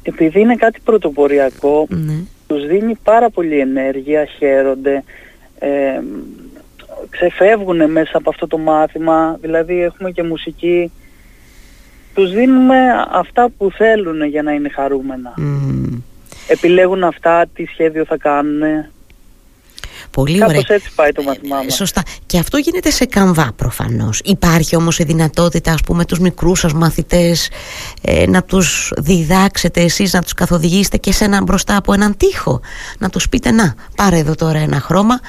Επειδή 0.05 0.41
είναι 0.41 0.57
κάτι 0.57 0.81
πρωτοποριακό, 0.85 1.87
ναι. 1.89 2.15
τους 2.47 2.67
δίνει 2.67 2.95
πάρα 3.05 3.31
πολύ 3.31 3.59
ενέργεια, 3.59 4.25
χαίρονται, 4.25 5.05
ε, 5.59 6.01
ξεφεύγουν 7.11 7.91
μέσα 7.91 8.17
από 8.17 8.31
αυτό 8.31 8.47
το 8.47 8.59
μάθημα, 8.59 9.39
δηλαδή 9.41 9.83
έχουμε 9.83 10.11
και 10.11 10.23
μουσική. 10.23 10.93
Τους 12.15 12.33
δίνουμε 12.33 12.77
αυτά 13.11 13.49
που 13.59 13.71
θέλουν 13.71 14.23
για 14.23 14.43
να 14.43 14.53
είναι 14.53 14.69
χαρούμενα. 14.69 15.35
επιλέγουν 16.49 17.05
αυτά 17.05 17.47
τι 17.55 17.65
σχέδιο 17.65 18.05
θα 18.05 18.17
κάνουν. 18.17 18.63
Πολύ 20.15 20.39
Κάπως 20.39 20.65
έτσι 20.69 20.91
πάει 20.95 21.13
το 21.13 21.23
μαθημά 21.23 21.63
μας. 21.63 21.75
Σωστά. 21.75 22.03
Και 22.27 22.39
αυτό 22.39 22.57
γίνεται 22.57 22.91
σε 22.91 23.05
καμβά 23.05 23.53
προφανώς. 23.57 24.21
Υπάρχει 24.25 24.77
όμως 24.77 24.99
η 24.99 25.05
δυνατότητα 25.05 25.73
ας 25.73 25.81
πούμε 25.81 26.05
τους 26.05 26.19
μικρούς 26.19 26.59
σας 26.59 26.73
μαθητές 26.73 27.51
ε, 28.03 28.27
να 28.27 28.43
τους 28.43 28.93
διδάξετε 28.97 29.81
εσείς, 29.81 30.13
να 30.13 30.23
τους 30.23 30.33
καθοδηγήσετε 30.33 30.97
και 30.97 31.13
σε 31.13 31.25
έναν 31.25 31.43
μπροστά 31.43 31.77
από 31.77 31.93
έναν 31.93 32.17
τοίχο. 32.17 32.61
Να 32.99 33.09
τους 33.09 33.29
πείτε 33.29 33.51
να 33.51 33.75
πάρε 33.97 34.19
εδώ 34.19 34.35
τώρα 34.35 34.59
ένα 34.59 34.81
χρώμα 34.81 35.21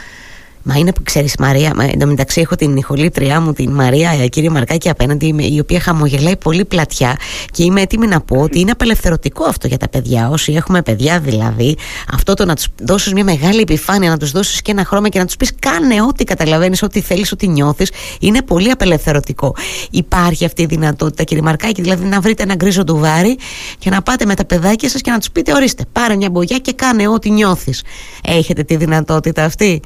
Μα 0.68 0.76
είναι 0.76 0.94
που 0.94 1.04
ξέρεις, 1.04 1.36
Μαρία, 1.40 1.72
μα, 1.76 1.84
εν 1.84 2.00
τω 2.00 2.06
μεταξύ 2.08 2.42
έχω 2.42 2.56
την 2.56 2.78
ηχολήτριά 2.78 3.42
μου, 3.42 3.54
την 3.54 3.72
Μαρία, 3.72 4.24
η 4.24 4.30
κύριε 4.30 4.50
Μαρκάκη 4.50 4.90
απέναντι, 4.90 5.36
η 5.38 5.60
οποία 5.60 5.80
χαμογελάει 5.80 6.38
πολύ 6.38 6.66
πλατιά 6.66 7.18
και 7.52 7.64
είμαι 7.64 7.82
έτοιμη 7.82 8.08
να 8.08 8.22
πω 8.22 8.38
ότι 8.38 8.60
είναι 8.60 8.72
απελευθερωτικό 8.72 9.44
αυτό 9.46 9.68
για 9.68 9.78
τα 9.78 9.90
παιδιά. 9.90 10.30
Όσοι 10.30 10.54
έχουμε 10.54 10.82
παιδιά 10.82 11.20
δηλαδή, 11.20 11.78
αυτό 12.14 12.34
το 12.34 12.46
να 12.46 12.56
τους 12.56 12.68
δώσεις 12.82 13.14
μια 13.14 13.24
μεγάλη 13.24 13.62
επιφάνεια, 13.62 14.10
να 14.10 14.18
τους 14.18 14.32
δώσεις 14.32 14.62
και 14.62 14.72
ένα 14.72 14.86
χρώμα 14.86 15.10
και 15.10 15.20
να 15.20 15.26
τους 15.26 15.36
πεις 15.38 15.52
κάνε 15.60 16.02
ό,τι 16.02 16.24
καταλαβαίνεις, 16.24 16.84
ό,τι 16.84 17.02
θέλεις, 17.02 17.32
ό,τι 17.32 17.48
νιώθεις, 17.48 17.92
είναι 18.20 18.42
πολύ 18.42 18.72
απελευθερωτικό. 18.72 19.56
Υπάρχει 19.92 20.46
αυτή 20.46 20.62
η 20.62 20.66
δυνατότητα, 20.66 21.24
κύριε 21.24 21.44
Μαρκάκη, 21.44 21.82
δηλαδή 21.82 22.06
να 22.06 22.20
βρείτε 22.20 22.44
ένα 22.44 22.56
γκρίζο 22.56 22.84
ντουβάρι 22.84 23.38
και 23.78 23.90
να 23.90 24.02
πάτε 24.02 24.26
με 24.26 24.36
τα 24.36 24.46
παιδάκια 24.46 24.90
σας 24.90 25.02
και 25.02 25.12
να 25.12 25.18
τους 25.18 25.32
πείτε, 25.32 25.54
ορίστε, 25.54 25.84
πάρε 25.92 26.16
μια 26.16 26.30
μπογιά 26.30 26.58
και 26.58 26.74
κάνε 26.74 27.08
ό,τι 27.08 27.30
νιώθεις. 27.30 27.84
Έχετε 28.24 28.64
τη 28.64 28.76
δυνατότητα 28.76 29.44
αυτή; 29.44 29.82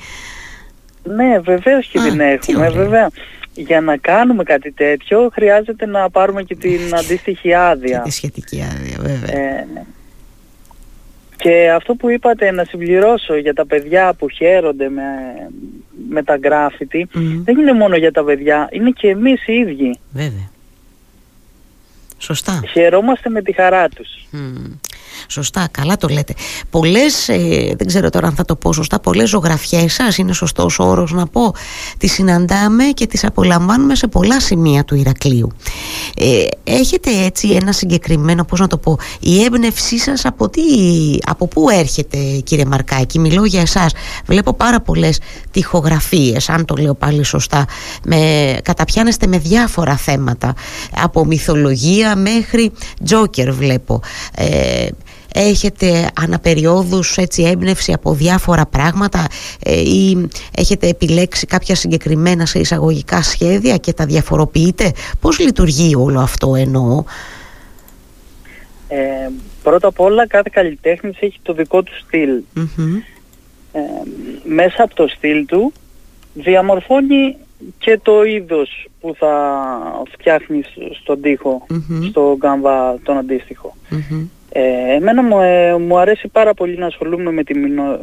Ναι, 1.16 1.40
βεβαίως 1.40 1.88
και 1.88 2.00
την 2.00 2.20
έχουμε, 2.20 2.70
βέβαια. 2.70 3.10
Για 3.54 3.82
να 3.82 3.98
κάνουμε 3.98 4.44
κάτι 4.44 4.72
τέτοιο 4.72 5.30
χρειάζεται 5.34 5.86
να 5.86 6.10
πάρουμε 6.10 6.44
και 6.44 6.56
την 6.56 6.96
αντίστοιχη 6.96 7.54
άδεια. 7.54 7.98
Και 7.98 8.10
τη 8.10 8.16
σχετική 8.16 8.62
άδεια, 8.62 8.98
βέβαια. 9.00 9.38
Ε, 9.38 9.68
ναι. 9.74 9.84
Και 11.36 11.72
αυτό 11.72 11.96
που 11.96 12.10
είπατε 12.10 12.52
να 12.52 12.64
συμπληρώσω 12.64 13.36
για 13.36 13.54
τα 13.54 13.66
παιδιά 13.66 14.14
που 14.14 14.30
χαίρονται 14.30 14.90
με, 14.90 15.04
με 16.10 16.24
τα 16.24 16.38
γκράφιτι, 16.38 17.08
δεν 17.44 17.58
είναι 17.58 17.74
μόνο 17.74 17.96
για 17.96 18.12
τα 18.12 18.24
παιδιά, 18.24 18.70
είναι 18.72 18.90
και 18.90 19.08
εμείς 19.08 19.48
οι 19.48 19.54
ίδιοι. 19.54 20.00
Βέβαια. 20.12 20.50
Σωστά. 22.18 22.62
Χαιρόμαστε 22.72 23.30
με 23.30 23.42
τη 23.42 23.52
χαρά 23.52 23.90
τους. 23.90 24.10
Σωστά, 25.28 25.68
καλά 25.72 25.98
το 25.98 26.08
λέτε. 26.08 26.34
Πολλές, 26.70 27.30
ε, 27.30 27.38
δεν 27.78 27.88
ξέρω 27.88 28.10
τώρα 28.10 28.28
αν 28.28 28.34
θα 28.34 28.46
το 28.46 28.56
πω 28.56 28.74
σωστά, 28.74 29.00
πολλές 29.00 29.30
ζωγραφιές 29.30 29.94
σας, 29.94 30.18
είναι 30.18 30.34
σωστός 30.34 30.80
όρος 30.80 31.12
να 31.12 31.28
πω, 31.28 31.54
τις 31.98 32.12
συναντάμε 32.12 32.84
και 32.84 33.08
τις 33.08 33.24
απολαμβάνουμε 33.24 33.96
σε 33.96 34.08
πολλά 34.08 34.40
σημεία 34.40 34.84
του 34.84 34.96
Ηρακλείου. 34.96 35.52
Ε, 36.16 36.46
έχετε 36.64 37.24
έτσι 37.26 37.50
ένα 37.50 37.72
συγκεκριμένο, 37.72 38.44
πώς 38.44 38.60
να 38.60 38.68
το 38.68 38.78
πω, 38.78 38.98
η 39.20 39.44
έμπνευσή 39.44 39.98
σας 39.98 40.26
από, 40.26 40.50
από 41.26 41.48
πού 41.48 41.70
έρχεται, 41.70 42.18
κύριε 42.44 42.66
Μαρκάκη, 42.66 43.20
μιλώ 43.20 43.46
για 43.46 43.62
εσάς. 43.62 43.94
Βλέπω 44.26 44.54
πάρα 44.54 44.82
πολλές 44.82 45.20
τοιχογραφίε, 45.52 46.38
αν 46.48 46.66
το 46.66 46.76
λέω 46.76 46.94
πάλι 46.94 47.24
σωστά. 47.24 47.66
Με, 48.04 48.58
καταπιάνεστε 48.64 49.28
με 49.28 49.38
διάφορα 49.38 49.98
θέματα. 49.98 50.54
Από 51.02 51.26
μυθολογία 51.26 52.16
μέχρι 52.16 52.72
τζόκερ 53.04 53.54
βλέπω. 53.54 54.02
Ε, 54.36 54.88
έχετε 55.34 56.10
αναπεριόδους 56.22 57.18
έτσι 57.18 57.44
έμπνευση 57.44 57.94
από 57.94 58.14
διάφορα 58.14 58.66
πράγματα 58.66 59.26
ε, 59.64 59.80
ή 59.80 60.30
έχετε 60.56 60.88
επιλέξει 60.88 61.46
κάποια 61.46 61.76
συγκεκριμένα 61.76 62.46
σε 62.46 62.60
εισαγωγικά 62.60 63.22
σχέδια 63.22 63.78
και 63.78 63.94
τα 63.94 64.06
διαφοροποιείτε; 64.06 64.92
Πώς 65.20 65.40
λειτουργεί 65.40 65.96
όλο 65.96 66.20
αυτό 66.20 66.56
εννοώ; 66.56 67.04
Ε, 68.88 69.30
πρώτα 69.64 69.88
απ' 69.88 70.00
όλα 70.00 70.28
κάθε 70.28 70.50
καλλιτέχνης 70.54 71.18
έχει 71.20 71.40
το 71.42 71.54
δικό 71.54 71.84
του 71.84 71.92
στυλ. 72.06 72.30
Ε, 73.72 73.80
μέσα 74.44 74.84
από 74.84 74.96
το 74.96 75.08
στυλ 75.08 75.46
του 75.46 75.74
διαμορφώνει 76.34 77.36
και 77.78 78.00
το 78.04 78.24
είδος 78.24 78.88
που 79.00 79.16
θα 79.18 79.32
φτιάχνεις 80.12 80.68
στον 81.02 81.22
τοίχο, 81.22 81.66
στο 82.10 82.36
γκάμβα 82.38 83.00
τον 83.04 83.18
αντίστοιχο. 83.18 83.76
Ε, 84.52 84.96
εμένα 84.96 85.24
μου, 85.24 85.40
ε, 85.40 85.78
μου 85.78 86.00
αρέσει 86.00 86.28
πάρα 86.28 86.54
πολύ 86.54 86.78
να 86.78 86.86
ασχολούμαι 86.86 87.32
με, 87.32 87.44
τη, 87.44 87.56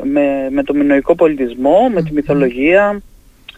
με, 0.02 0.48
με 0.50 0.62
το 0.62 0.74
μινοϊκό 0.74 1.14
πολιτισμό, 1.14 1.88
με 1.88 2.02
τη 2.02 2.12
μυθολογία, 2.12 3.00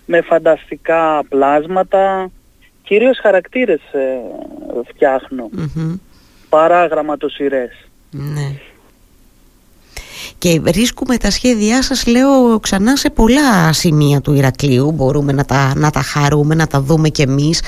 με 0.06 0.20
φανταστικά 0.20 1.24
πλάσματα, 1.28 2.30
κυρίως 2.82 3.18
χαρακτήρες 3.18 3.80
ε, 3.92 4.18
φτιάχνω, 4.88 5.50
mm-hmm. 5.56 5.98
παρά 6.48 6.86
γραμματοσυρές. 6.86 7.88
Ναι 8.10 8.58
και 10.38 10.60
βρίσκουμε 10.60 11.16
τα 11.16 11.30
σχέδιά 11.30 11.82
σας 11.82 12.06
λέω 12.06 12.60
ξανά 12.60 12.96
σε 12.96 13.10
πολλά 13.10 13.72
σημεία 13.72 14.20
του 14.20 14.32
Ηρακλείου. 14.32 14.92
Μπορούμε 14.92 15.32
να 15.32 15.44
τα, 15.44 15.72
να 15.76 15.90
τα 15.90 16.02
χαρούμε, 16.02 16.54
να 16.54 16.66
τα 16.66 16.80
δούμε 16.80 17.08
κι 17.08 17.22
εμείς. 17.22 17.62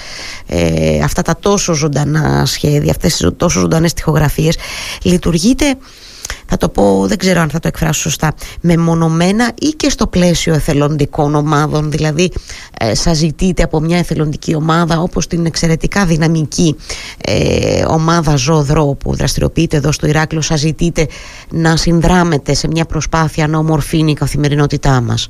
Ε, 0.47 1.01
αυτά 1.03 1.23
τα 1.23 1.37
τόσο 1.37 1.73
ζωντανά 1.73 2.47
σχέδια 2.47 2.91
αυτές 2.91 3.17
τις 3.17 3.31
τόσο 3.37 3.61
ζωντανές 3.61 3.93
τοιχογραφίες 3.93 4.57
λειτουργείτε 5.03 5.77
θα 6.51 6.57
το 6.57 6.69
πω, 6.69 7.07
δεν 7.07 7.19
ξέρω 7.19 7.41
αν 7.41 7.51
θα 7.51 7.59
το 7.59 7.69
εκφράσω 7.69 8.01
σωστά, 8.01 8.35
μεμονωμένα 8.61 9.51
ή 9.61 9.67
και 9.67 9.91
στο 9.91 10.07
πλαίσιο 10.07 10.55
εθελοντικών 10.55 11.35
ομάδων, 11.35 11.91
δηλαδή 11.91 12.33
ε, 12.81 12.95
σας 12.95 13.17
ζητείτε 13.17 13.63
από 13.63 13.81
μια 13.81 13.99
εθελοντική 13.99 14.55
ομάδα 14.55 15.01
όπως 15.01 15.27
την 15.27 15.47
εξαιρετικά 15.47 16.07
δυναμική 16.07 16.77
ε, 17.25 17.85
ομάδα 17.89 18.37
Ζωδρό 18.37 18.97
που 19.01 19.15
δραστηριοποιείται 19.15 19.77
εδώ 19.77 19.93
στο 19.93 20.07
Ηράκλειο, 20.07 20.43
σας 20.43 20.61
ζητείτε 20.61 21.07
να 21.51 21.77
συνδράμετε 21.77 22.55
σε 22.55 22.69
μια 22.69 22.85
προσπάθεια 22.85 23.47
να 23.47 23.59
ομορφύνει 23.59 24.11
η 24.11 24.15
καθημερινότητά 24.15 25.01
μας. 25.01 25.27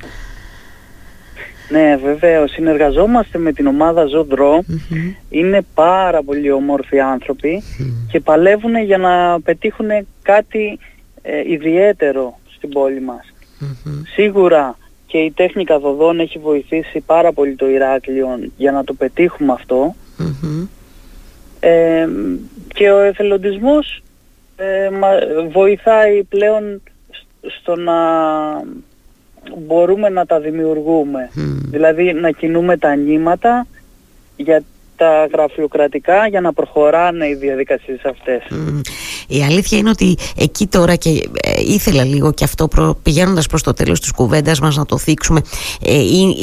Ναι, 1.71 1.97
βεβαίως. 2.05 2.51
Συνεργαζόμαστε 2.51 3.39
με 3.39 3.53
την 3.53 3.67
ομάδα 3.67 4.05
Είναι 5.29 5.61
πάρα 5.75 6.23
πολύ 6.23 6.53
όμορφοι 6.53 6.97
και 8.11 8.21
παλεύουν 8.21 8.83
για 8.85 8.99
να 8.99 9.41
πετύχουν 9.41 9.89
κάτι 10.23 10.79
ε, 11.23 11.53
ιδιαίτερο 11.53 12.39
στην 12.57 12.69
πόλη 12.69 13.01
μας. 13.01 13.33
Σίγουρα 14.15 14.77
και 15.07 15.19
η 15.19 15.31
τέχνικα 15.31 15.79
δοδών 15.79 16.21
έχει 16.21 16.39
βοηθήσει 16.39 17.01
πάρα 17.07 17.33
πολύ 17.33 17.55
το 17.55 17.69
Ηράκλειο 17.69 18.39
για 18.57 18.73
να 18.73 18.85
το 18.85 18.95
πετύχουμε 18.95 19.53
Ε, 21.61 22.09
και 22.69 22.91
ο 22.91 22.99
εθελοντισμός 22.99 24.03
ε, 24.57 24.89
βοηθάει 25.51 26.23
πλέον 26.23 26.83
στο 27.61 27.77
να 27.77 27.95
μπορούμε 29.59 30.09
να 30.09 30.27
τα 30.27 30.41
δημιουργούμε. 30.41 31.31
Δηλαδή 31.71 32.13
να 32.13 32.31
κινούμε 32.31 32.77
τα 32.77 32.95
νήματα 32.95 33.67
για 34.37 34.63
τα 34.97 35.29
γραφειοκρατικά 35.33 36.27
για 36.27 36.41
να 36.41 36.53
προχωράνε 36.53 37.29
οι 37.29 37.35
διαδικασίες 37.35 38.05
αυτές. 38.05 38.43
Η 39.31 39.43
αλήθεια 39.43 39.79
είναι 39.79 39.91
ότι 39.91 40.17
εκεί 40.37 40.67
τώρα 40.67 40.95
και 40.95 41.29
ε, 41.43 41.61
ήθελα 41.67 42.05
λίγο 42.05 42.33
και 42.33 42.45
αυτό 42.45 42.69
προ, 42.69 42.97
πηγαίνοντας 43.03 43.47
προς 43.47 43.63
το 43.63 43.73
τέλος 43.73 44.01
της 44.01 44.11
κουβέντας 44.11 44.61
μας 44.61 44.77
να 44.77 44.87
το 44.87 44.99
θίξουμε 44.99 45.41
ε, 45.83 46.01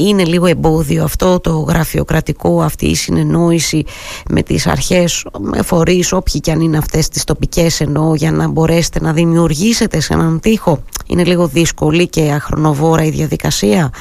είναι 0.07 0.23
λίγο 0.23 0.45
εμπόδιο 0.45 1.03
αυτό 1.03 1.39
το 1.39 1.51
γραφειοκρατικό 1.51 2.61
αυτή 2.61 2.85
η 2.85 2.95
συνεννόηση 2.95 3.85
με 4.29 4.41
τις 4.41 4.67
αρχές 4.67 5.25
με 5.39 5.61
φορείς 5.61 6.11
όποιοι 6.11 6.39
και 6.39 6.51
αν 6.51 6.59
είναι 6.59 6.77
αυτές 6.77 7.09
τις 7.09 7.23
τοπικές 7.23 7.81
εννοώ 7.81 8.15
για 8.15 8.31
να 8.31 8.47
μπορέσετε 8.47 8.99
να 8.99 9.13
δημιουργήσετε 9.13 9.99
σε 9.99 10.13
έναν 10.13 10.39
τοίχο. 10.39 10.83
Είναι 11.07 11.23
λίγο 11.23 11.47
δύσκολη 11.47 12.07
και 12.07 12.31
αχρονοβόρα 12.31 13.03
η 13.03 13.09
διαδικασία 13.09 13.91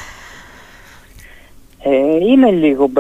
ε, 1.89 2.17
είναι 2.27 2.51
λίγο 2.51 2.91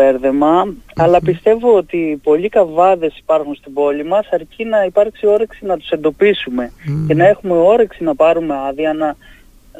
αλλά 0.96 1.20
πιστεύω 1.20 1.77
ότι 1.77 2.20
πολλοί 2.22 2.49
καβάδες 2.49 3.18
υπάρχουν 3.18 3.55
στην 3.55 3.72
πόλη 3.72 4.05
μας 4.05 4.29
αρκεί 4.31 4.64
να 4.64 4.85
υπάρξει 4.85 5.27
όρεξη 5.27 5.66
να 5.66 5.77
τους 5.77 5.90
εντοπίσουμε 5.90 6.72
και 7.07 7.14
να 7.14 7.27
έχουμε 7.27 7.53
όρεξη 7.55 8.05
να 8.05 8.14
πάρουμε 8.14 8.55
άδεια, 8.68 8.92
να, 8.92 9.16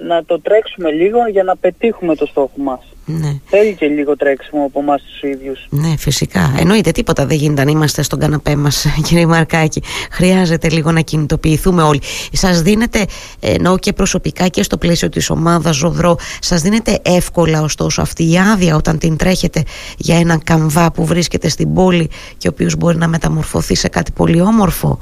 να 0.07 0.25
το 0.25 0.41
τρέξουμε 0.41 0.91
λίγο 0.91 1.19
για 1.31 1.43
να 1.43 1.57
πετύχουμε 1.57 2.15
το 2.15 2.27
στόχο 2.27 2.53
μας. 2.57 2.81
Ναι. 3.05 3.41
Θέλει 3.47 3.75
και 3.75 3.87
λίγο 3.87 4.17
τρέξιμο 4.17 4.65
από 4.65 4.81
εμάς 4.81 5.03
τους 5.03 5.23
ίδιους. 5.23 5.67
Ναι, 5.71 5.97
φυσικά. 5.99 6.55
Εννοείται, 6.59 6.91
τίποτα 6.91 7.27
δεν 7.27 7.37
γίνεται 7.37 7.63
αν 7.63 7.69
είμαστε 7.69 8.03
στον 8.03 8.19
καναπέ 8.19 8.57
μας, 8.57 8.87
κύριε 9.07 9.27
Μαρκάκη. 9.27 9.83
Χρειάζεται 10.11 10.69
λίγο 10.71 10.93
να 10.93 11.01
κινητοποιηθούμε 11.01 11.83
όλοι. 11.83 12.01
Σας 12.33 12.63
δίνεται, 12.63 13.05
ενώ 13.41 13.79
και 13.79 13.93
προσωπικά 13.93 14.49
και 14.49 14.63
στο 14.63 14.79
πλαίσιο 14.79 15.09
της 15.09 15.31
ομάδας 15.31 15.77
Ζωδρό, 15.77 16.17
σας 16.41 16.63
δίνεται 16.63 16.99
εύκολα 17.03 17.63
ωστόσο 17.63 18.03
αυτή 18.03 18.31
η 18.33 18.39
άδεια 18.39 18.77
όταν 18.77 18.99
την 18.99 19.17
τρέχετε 19.17 19.63
για 19.97 20.19
έναν 20.19 20.43
καμβά 20.45 20.93
που 20.93 21.05
βρίσκεται 21.05 21.49
στην 21.49 21.75
πόλη 21.75 22.11
και 22.39 22.49
ο 22.49 22.51
οποίος 22.55 22.77
μπορεί 22.77 22.97
να 22.97 23.09
μεταμορφωθεί 23.09 23.75
σε 23.75 23.89
κάτι 23.89 24.13
πολύ 24.13 24.41
όμορφο; 24.41 24.99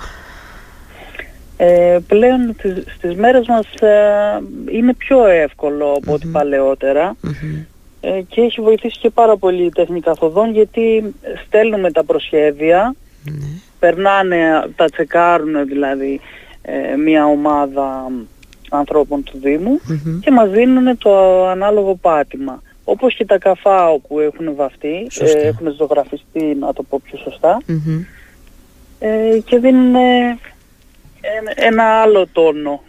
Ε, 1.56 1.98
πλέον 2.06 2.54
στις, 2.58 2.84
στις 2.96 3.14
μέρες 3.14 3.46
μας 3.46 3.74
ε, 3.74 4.42
είναι 4.70 4.94
πιο 4.94 5.26
εύκολο 5.26 5.92
από 5.92 6.12
ό,τι 6.12 6.26
παλαιότερα. 6.26 7.16
Ε, 8.00 8.20
και 8.28 8.40
έχει 8.40 8.60
βοηθήσει 8.60 8.98
και 8.98 9.10
πάρα 9.10 9.36
πολύ 9.36 9.64
η 9.64 9.70
τέχνη 9.70 10.00
καθοδόν 10.00 10.52
γιατί 10.52 11.14
στέλνουμε 11.46 11.90
τα 11.90 12.04
προσχέδια, 12.04 12.94
περνάνε, 13.78 14.38
τα 14.76 14.84
τσεκάρουν 14.90 15.66
δηλαδή 15.66 16.20
ε, 16.62 16.96
μια 16.96 17.24
ομάδα 17.24 18.10
ανθρώπων 18.70 19.22
του 19.22 19.38
Δήμου 19.42 19.80
και 20.20 20.30
μας 20.30 20.50
δίνουν 20.50 20.98
το 20.98 21.46
ανάλογο 21.46 21.94
πάτημα. 21.94 22.62
Όπως 22.84 23.14
και 23.14 23.24
τα 23.24 23.38
καφάο 23.38 23.98
που 23.98 24.20
έχουν 24.20 24.54
βαφτεί, 24.54 25.06
ε, 25.18 25.46
έχουν 25.46 25.74
ζωγραφιστεί, 25.76 26.56
να 26.60 26.72
το 26.72 26.82
πω 26.82 27.00
πιο 27.04 27.18
σωστα 27.18 27.62
ε, 28.98 29.38
και 29.44 29.58
δίνουν 29.58 29.94
ένα 31.54 31.84
άλλο 32.02 32.26
τόνο 32.32 32.82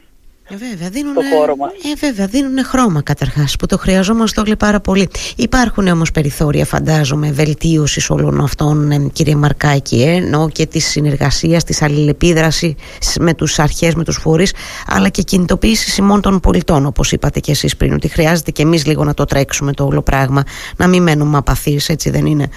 ε, 0.49 0.55
βέβαια, 0.55 0.89
δίνουν, 0.89 1.15
ε, 1.17 1.95
βέβαια, 1.99 2.27
δίνουν 2.27 2.65
χρώμα 2.65 3.01
καταρχάς 3.01 3.55
που 3.55 3.65
το 3.65 3.77
χρειαζόμαστε 3.77 4.39
όλοι 4.41 4.55
πάρα 4.55 4.79
πολύ. 4.79 5.09
Υπάρχουν 5.35 5.87
όμως 5.87 6.11
περιθώρια, 6.11 6.65
φαντάζομαι, 6.65 7.31
βελτίωσης 7.31 8.09
όλων 8.09 8.41
αυτών, 8.41 8.91
ε, 8.91 9.09
κύριε 9.13 9.35
Μαρκάκη, 9.35 10.01
ε, 10.01 10.11
ενώ 10.11 10.49
και 10.49 10.65
της 10.65 10.85
συνεργασίας, 10.85 11.63
της 11.63 11.81
αλληλεπίδρασης 11.81 12.75
με 13.19 13.33
τους 13.33 13.59
αρχές, 13.59 13.95
με 13.95 14.03
τους 14.03 14.17
φορείς, 14.17 14.53
αλλά 14.87 15.09
και 15.09 15.21
κινητοποίησης 15.21 15.97
ημών 15.97 16.21
των 16.21 16.39
πολιτών, 16.39 16.85
όπως 16.85 17.11
είπατε 17.11 17.39
και 17.39 17.51
εσείς 17.51 17.75
πριν, 17.75 17.93
ότι 17.93 18.07
χρειάζεται 18.07 18.51
και 18.51 18.61
εμείς 18.61 18.85
λίγο 18.85 19.03
να 19.03 19.13
το 19.13 19.25
τρέξουμε 19.25 19.73
το 19.73 19.85
όλο 19.85 20.01
πράγμα, 20.01 20.43
να 20.77 20.87
μην 20.87 21.03
μένουμε 21.03 21.37
απαθείς, 21.37 21.89
έτσι 21.89 22.09
δεν 22.09 22.25
είναι; 22.25 22.49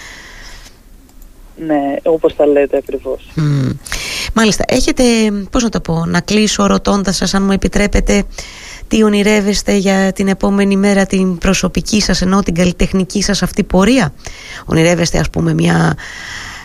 Ναι, 1.66 1.96
όπως 2.02 2.36
τα 2.36 2.46
λέτε 2.46 2.76
ακριβώς. 2.76 3.32
Μάλιστα, 4.34 4.64
έχετε, 4.68 5.02
πώς 5.50 5.62
να 5.62 5.68
το 5.68 5.80
πω, 5.80 6.04
να 6.06 6.20
κλείσω 6.20 6.66
ρωτώντας 6.66 7.16
σας 7.16 7.34
αν 7.34 7.42
μου 7.42 7.52
επιτρέπετε 7.52 8.24
τι 8.88 9.02
ονειρεύεστε 9.02 9.76
για 9.76 10.12
την 10.12 10.28
επόμενη 10.28 10.76
μέρα 10.76 11.06
την 11.06 11.38
προσωπική 11.38 12.00
σας 12.00 12.22
ενώ 12.22 12.42
την 12.42 12.54
καλλιτεχνική 12.54 13.22
σας 13.22 13.42
αυτή 13.42 13.64
πορεία; 13.64 14.12
Ονειρεύεστε 14.64 15.18
ας 15.18 15.30
πούμε 15.30 15.54
μια, 15.54 15.96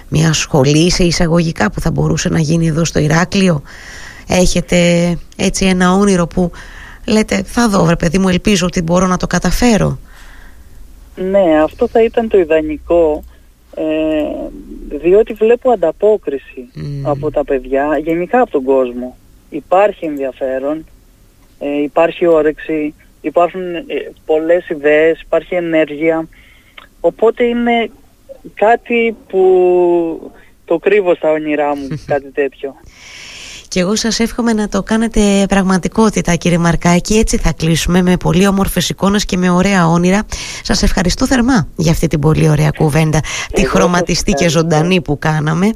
μια 0.07 0.33
σχολή 0.33 0.91
σε 0.91 1.03
εισαγωγικά 1.03 1.71
που 1.71 1.79
θα 1.79 1.91
μπορούσε 1.91 2.29
να 2.29 2.39
γίνει 2.39 2.67
εδώ 2.67 2.85
στο 2.85 2.99
Ηράκλειο; 2.99 3.61
Έχετε 4.27 4.77
έτσι 5.35 5.65
ένα 5.65 5.93
όνειρο 5.93 6.27
που 6.27 6.51
λέτε 7.05 7.43
θα 7.45 7.69
δω 7.69 7.83
βρε 7.83 7.95
παιδί 7.95 8.17
μου 8.17 8.29
ελπίζω 8.29 8.65
ότι 8.65 8.81
μπορώ 8.81 9.07
να 9.07 9.17
το 9.17 9.27
καταφέρω. 9.27 9.99
Ναι, 11.15 11.61
αυτό 11.63 11.87
θα 11.87 12.03
ήταν 12.03 12.27
το 12.27 12.37
ιδανικό 12.37 13.23
ε, 13.75 14.97
διότι 14.97 15.33
βλέπω 15.33 15.71
ανταπόκριση 15.71 16.69
από 17.03 17.31
τα 17.31 17.43
παιδιά, 17.43 17.97
γενικά 17.97 18.41
από 18.41 18.51
τον 18.51 18.63
κόσμο. 18.63 19.17
Υπάρχει 19.49 20.05
ενδιαφέρον, 20.05 20.85
ε, 21.59 21.81
υπάρχει 21.81 22.25
όρεξη, 22.25 22.93
υπάρχουν 23.21 23.75
ε, 23.75 23.83
πολλές 24.25 24.69
ιδέες, 24.69 25.21
υπάρχει 25.21 25.55
ενέργεια. 25.55 26.27
Οπότε 26.99 27.43
είναι 27.43 27.89
κάτι 28.53 29.15
που 29.27 30.31
το 30.65 30.77
κρύβω 30.77 31.15
στα 31.15 31.31
όνειρά 31.31 31.75
μου, 31.75 31.87
κάτι 32.05 32.31
τέτοιο. 32.31 32.75
Και 33.73 33.79
εγώ 33.79 33.95
σας 33.95 34.19
εύχομαι 34.19 34.53
να 34.53 34.67
το 34.67 34.83
κάνετε 34.83 35.45
πραγματικότητα 35.49 36.35
κύριε 36.35 36.57
Μαρκάκη. 36.57 37.17
Έτσι 37.17 37.37
θα 37.37 37.53
κλείσουμε 37.53 38.01
με 38.01 38.17
πολύ 38.17 38.47
όμορφες 38.47 38.89
εικόνες 38.89 39.25
και 39.25 39.37
με 39.37 39.49
ωραία 39.49 39.87
όνειρα. 39.87 40.25
Σας 40.63 40.83
ευχαριστώ 40.83 41.27
θερμά 41.27 41.67
για 41.75 41.91
αυτή 41.91 42.07
την 42.07 42.19
πολύ 42.19 42.49
ωραία 42.49 42.69
κουβέντα 42.77 43.19
Τη 43.53 43.67
χρωματιστή 43.67 44.31
και 44.31 44.49
ζωντανή 44.49 45.01
που 45.01 45.19
κάναμε. 45.19 45.69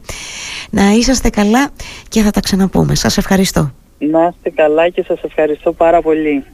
Να 0.70 0.92
είσαστε 0.92 1.30
καλά 1.30 1.70
και 2.10 2.22
θα 2.22 2.32
τα 2.32 2.40
ξαναπούμε. 2.40 2.96
Σας 2.96 3.18
ευχαριστώ. 3.18 3.72
Να 3.98 4.34
είστε 4.36 4.50
καλά 4.50 4.90
και 4.90 5.04
σας 5.08 5.22
ευχαριστώ 5.24 5.72
πάρα 5.74 6.02
πολύ 6.02 6.44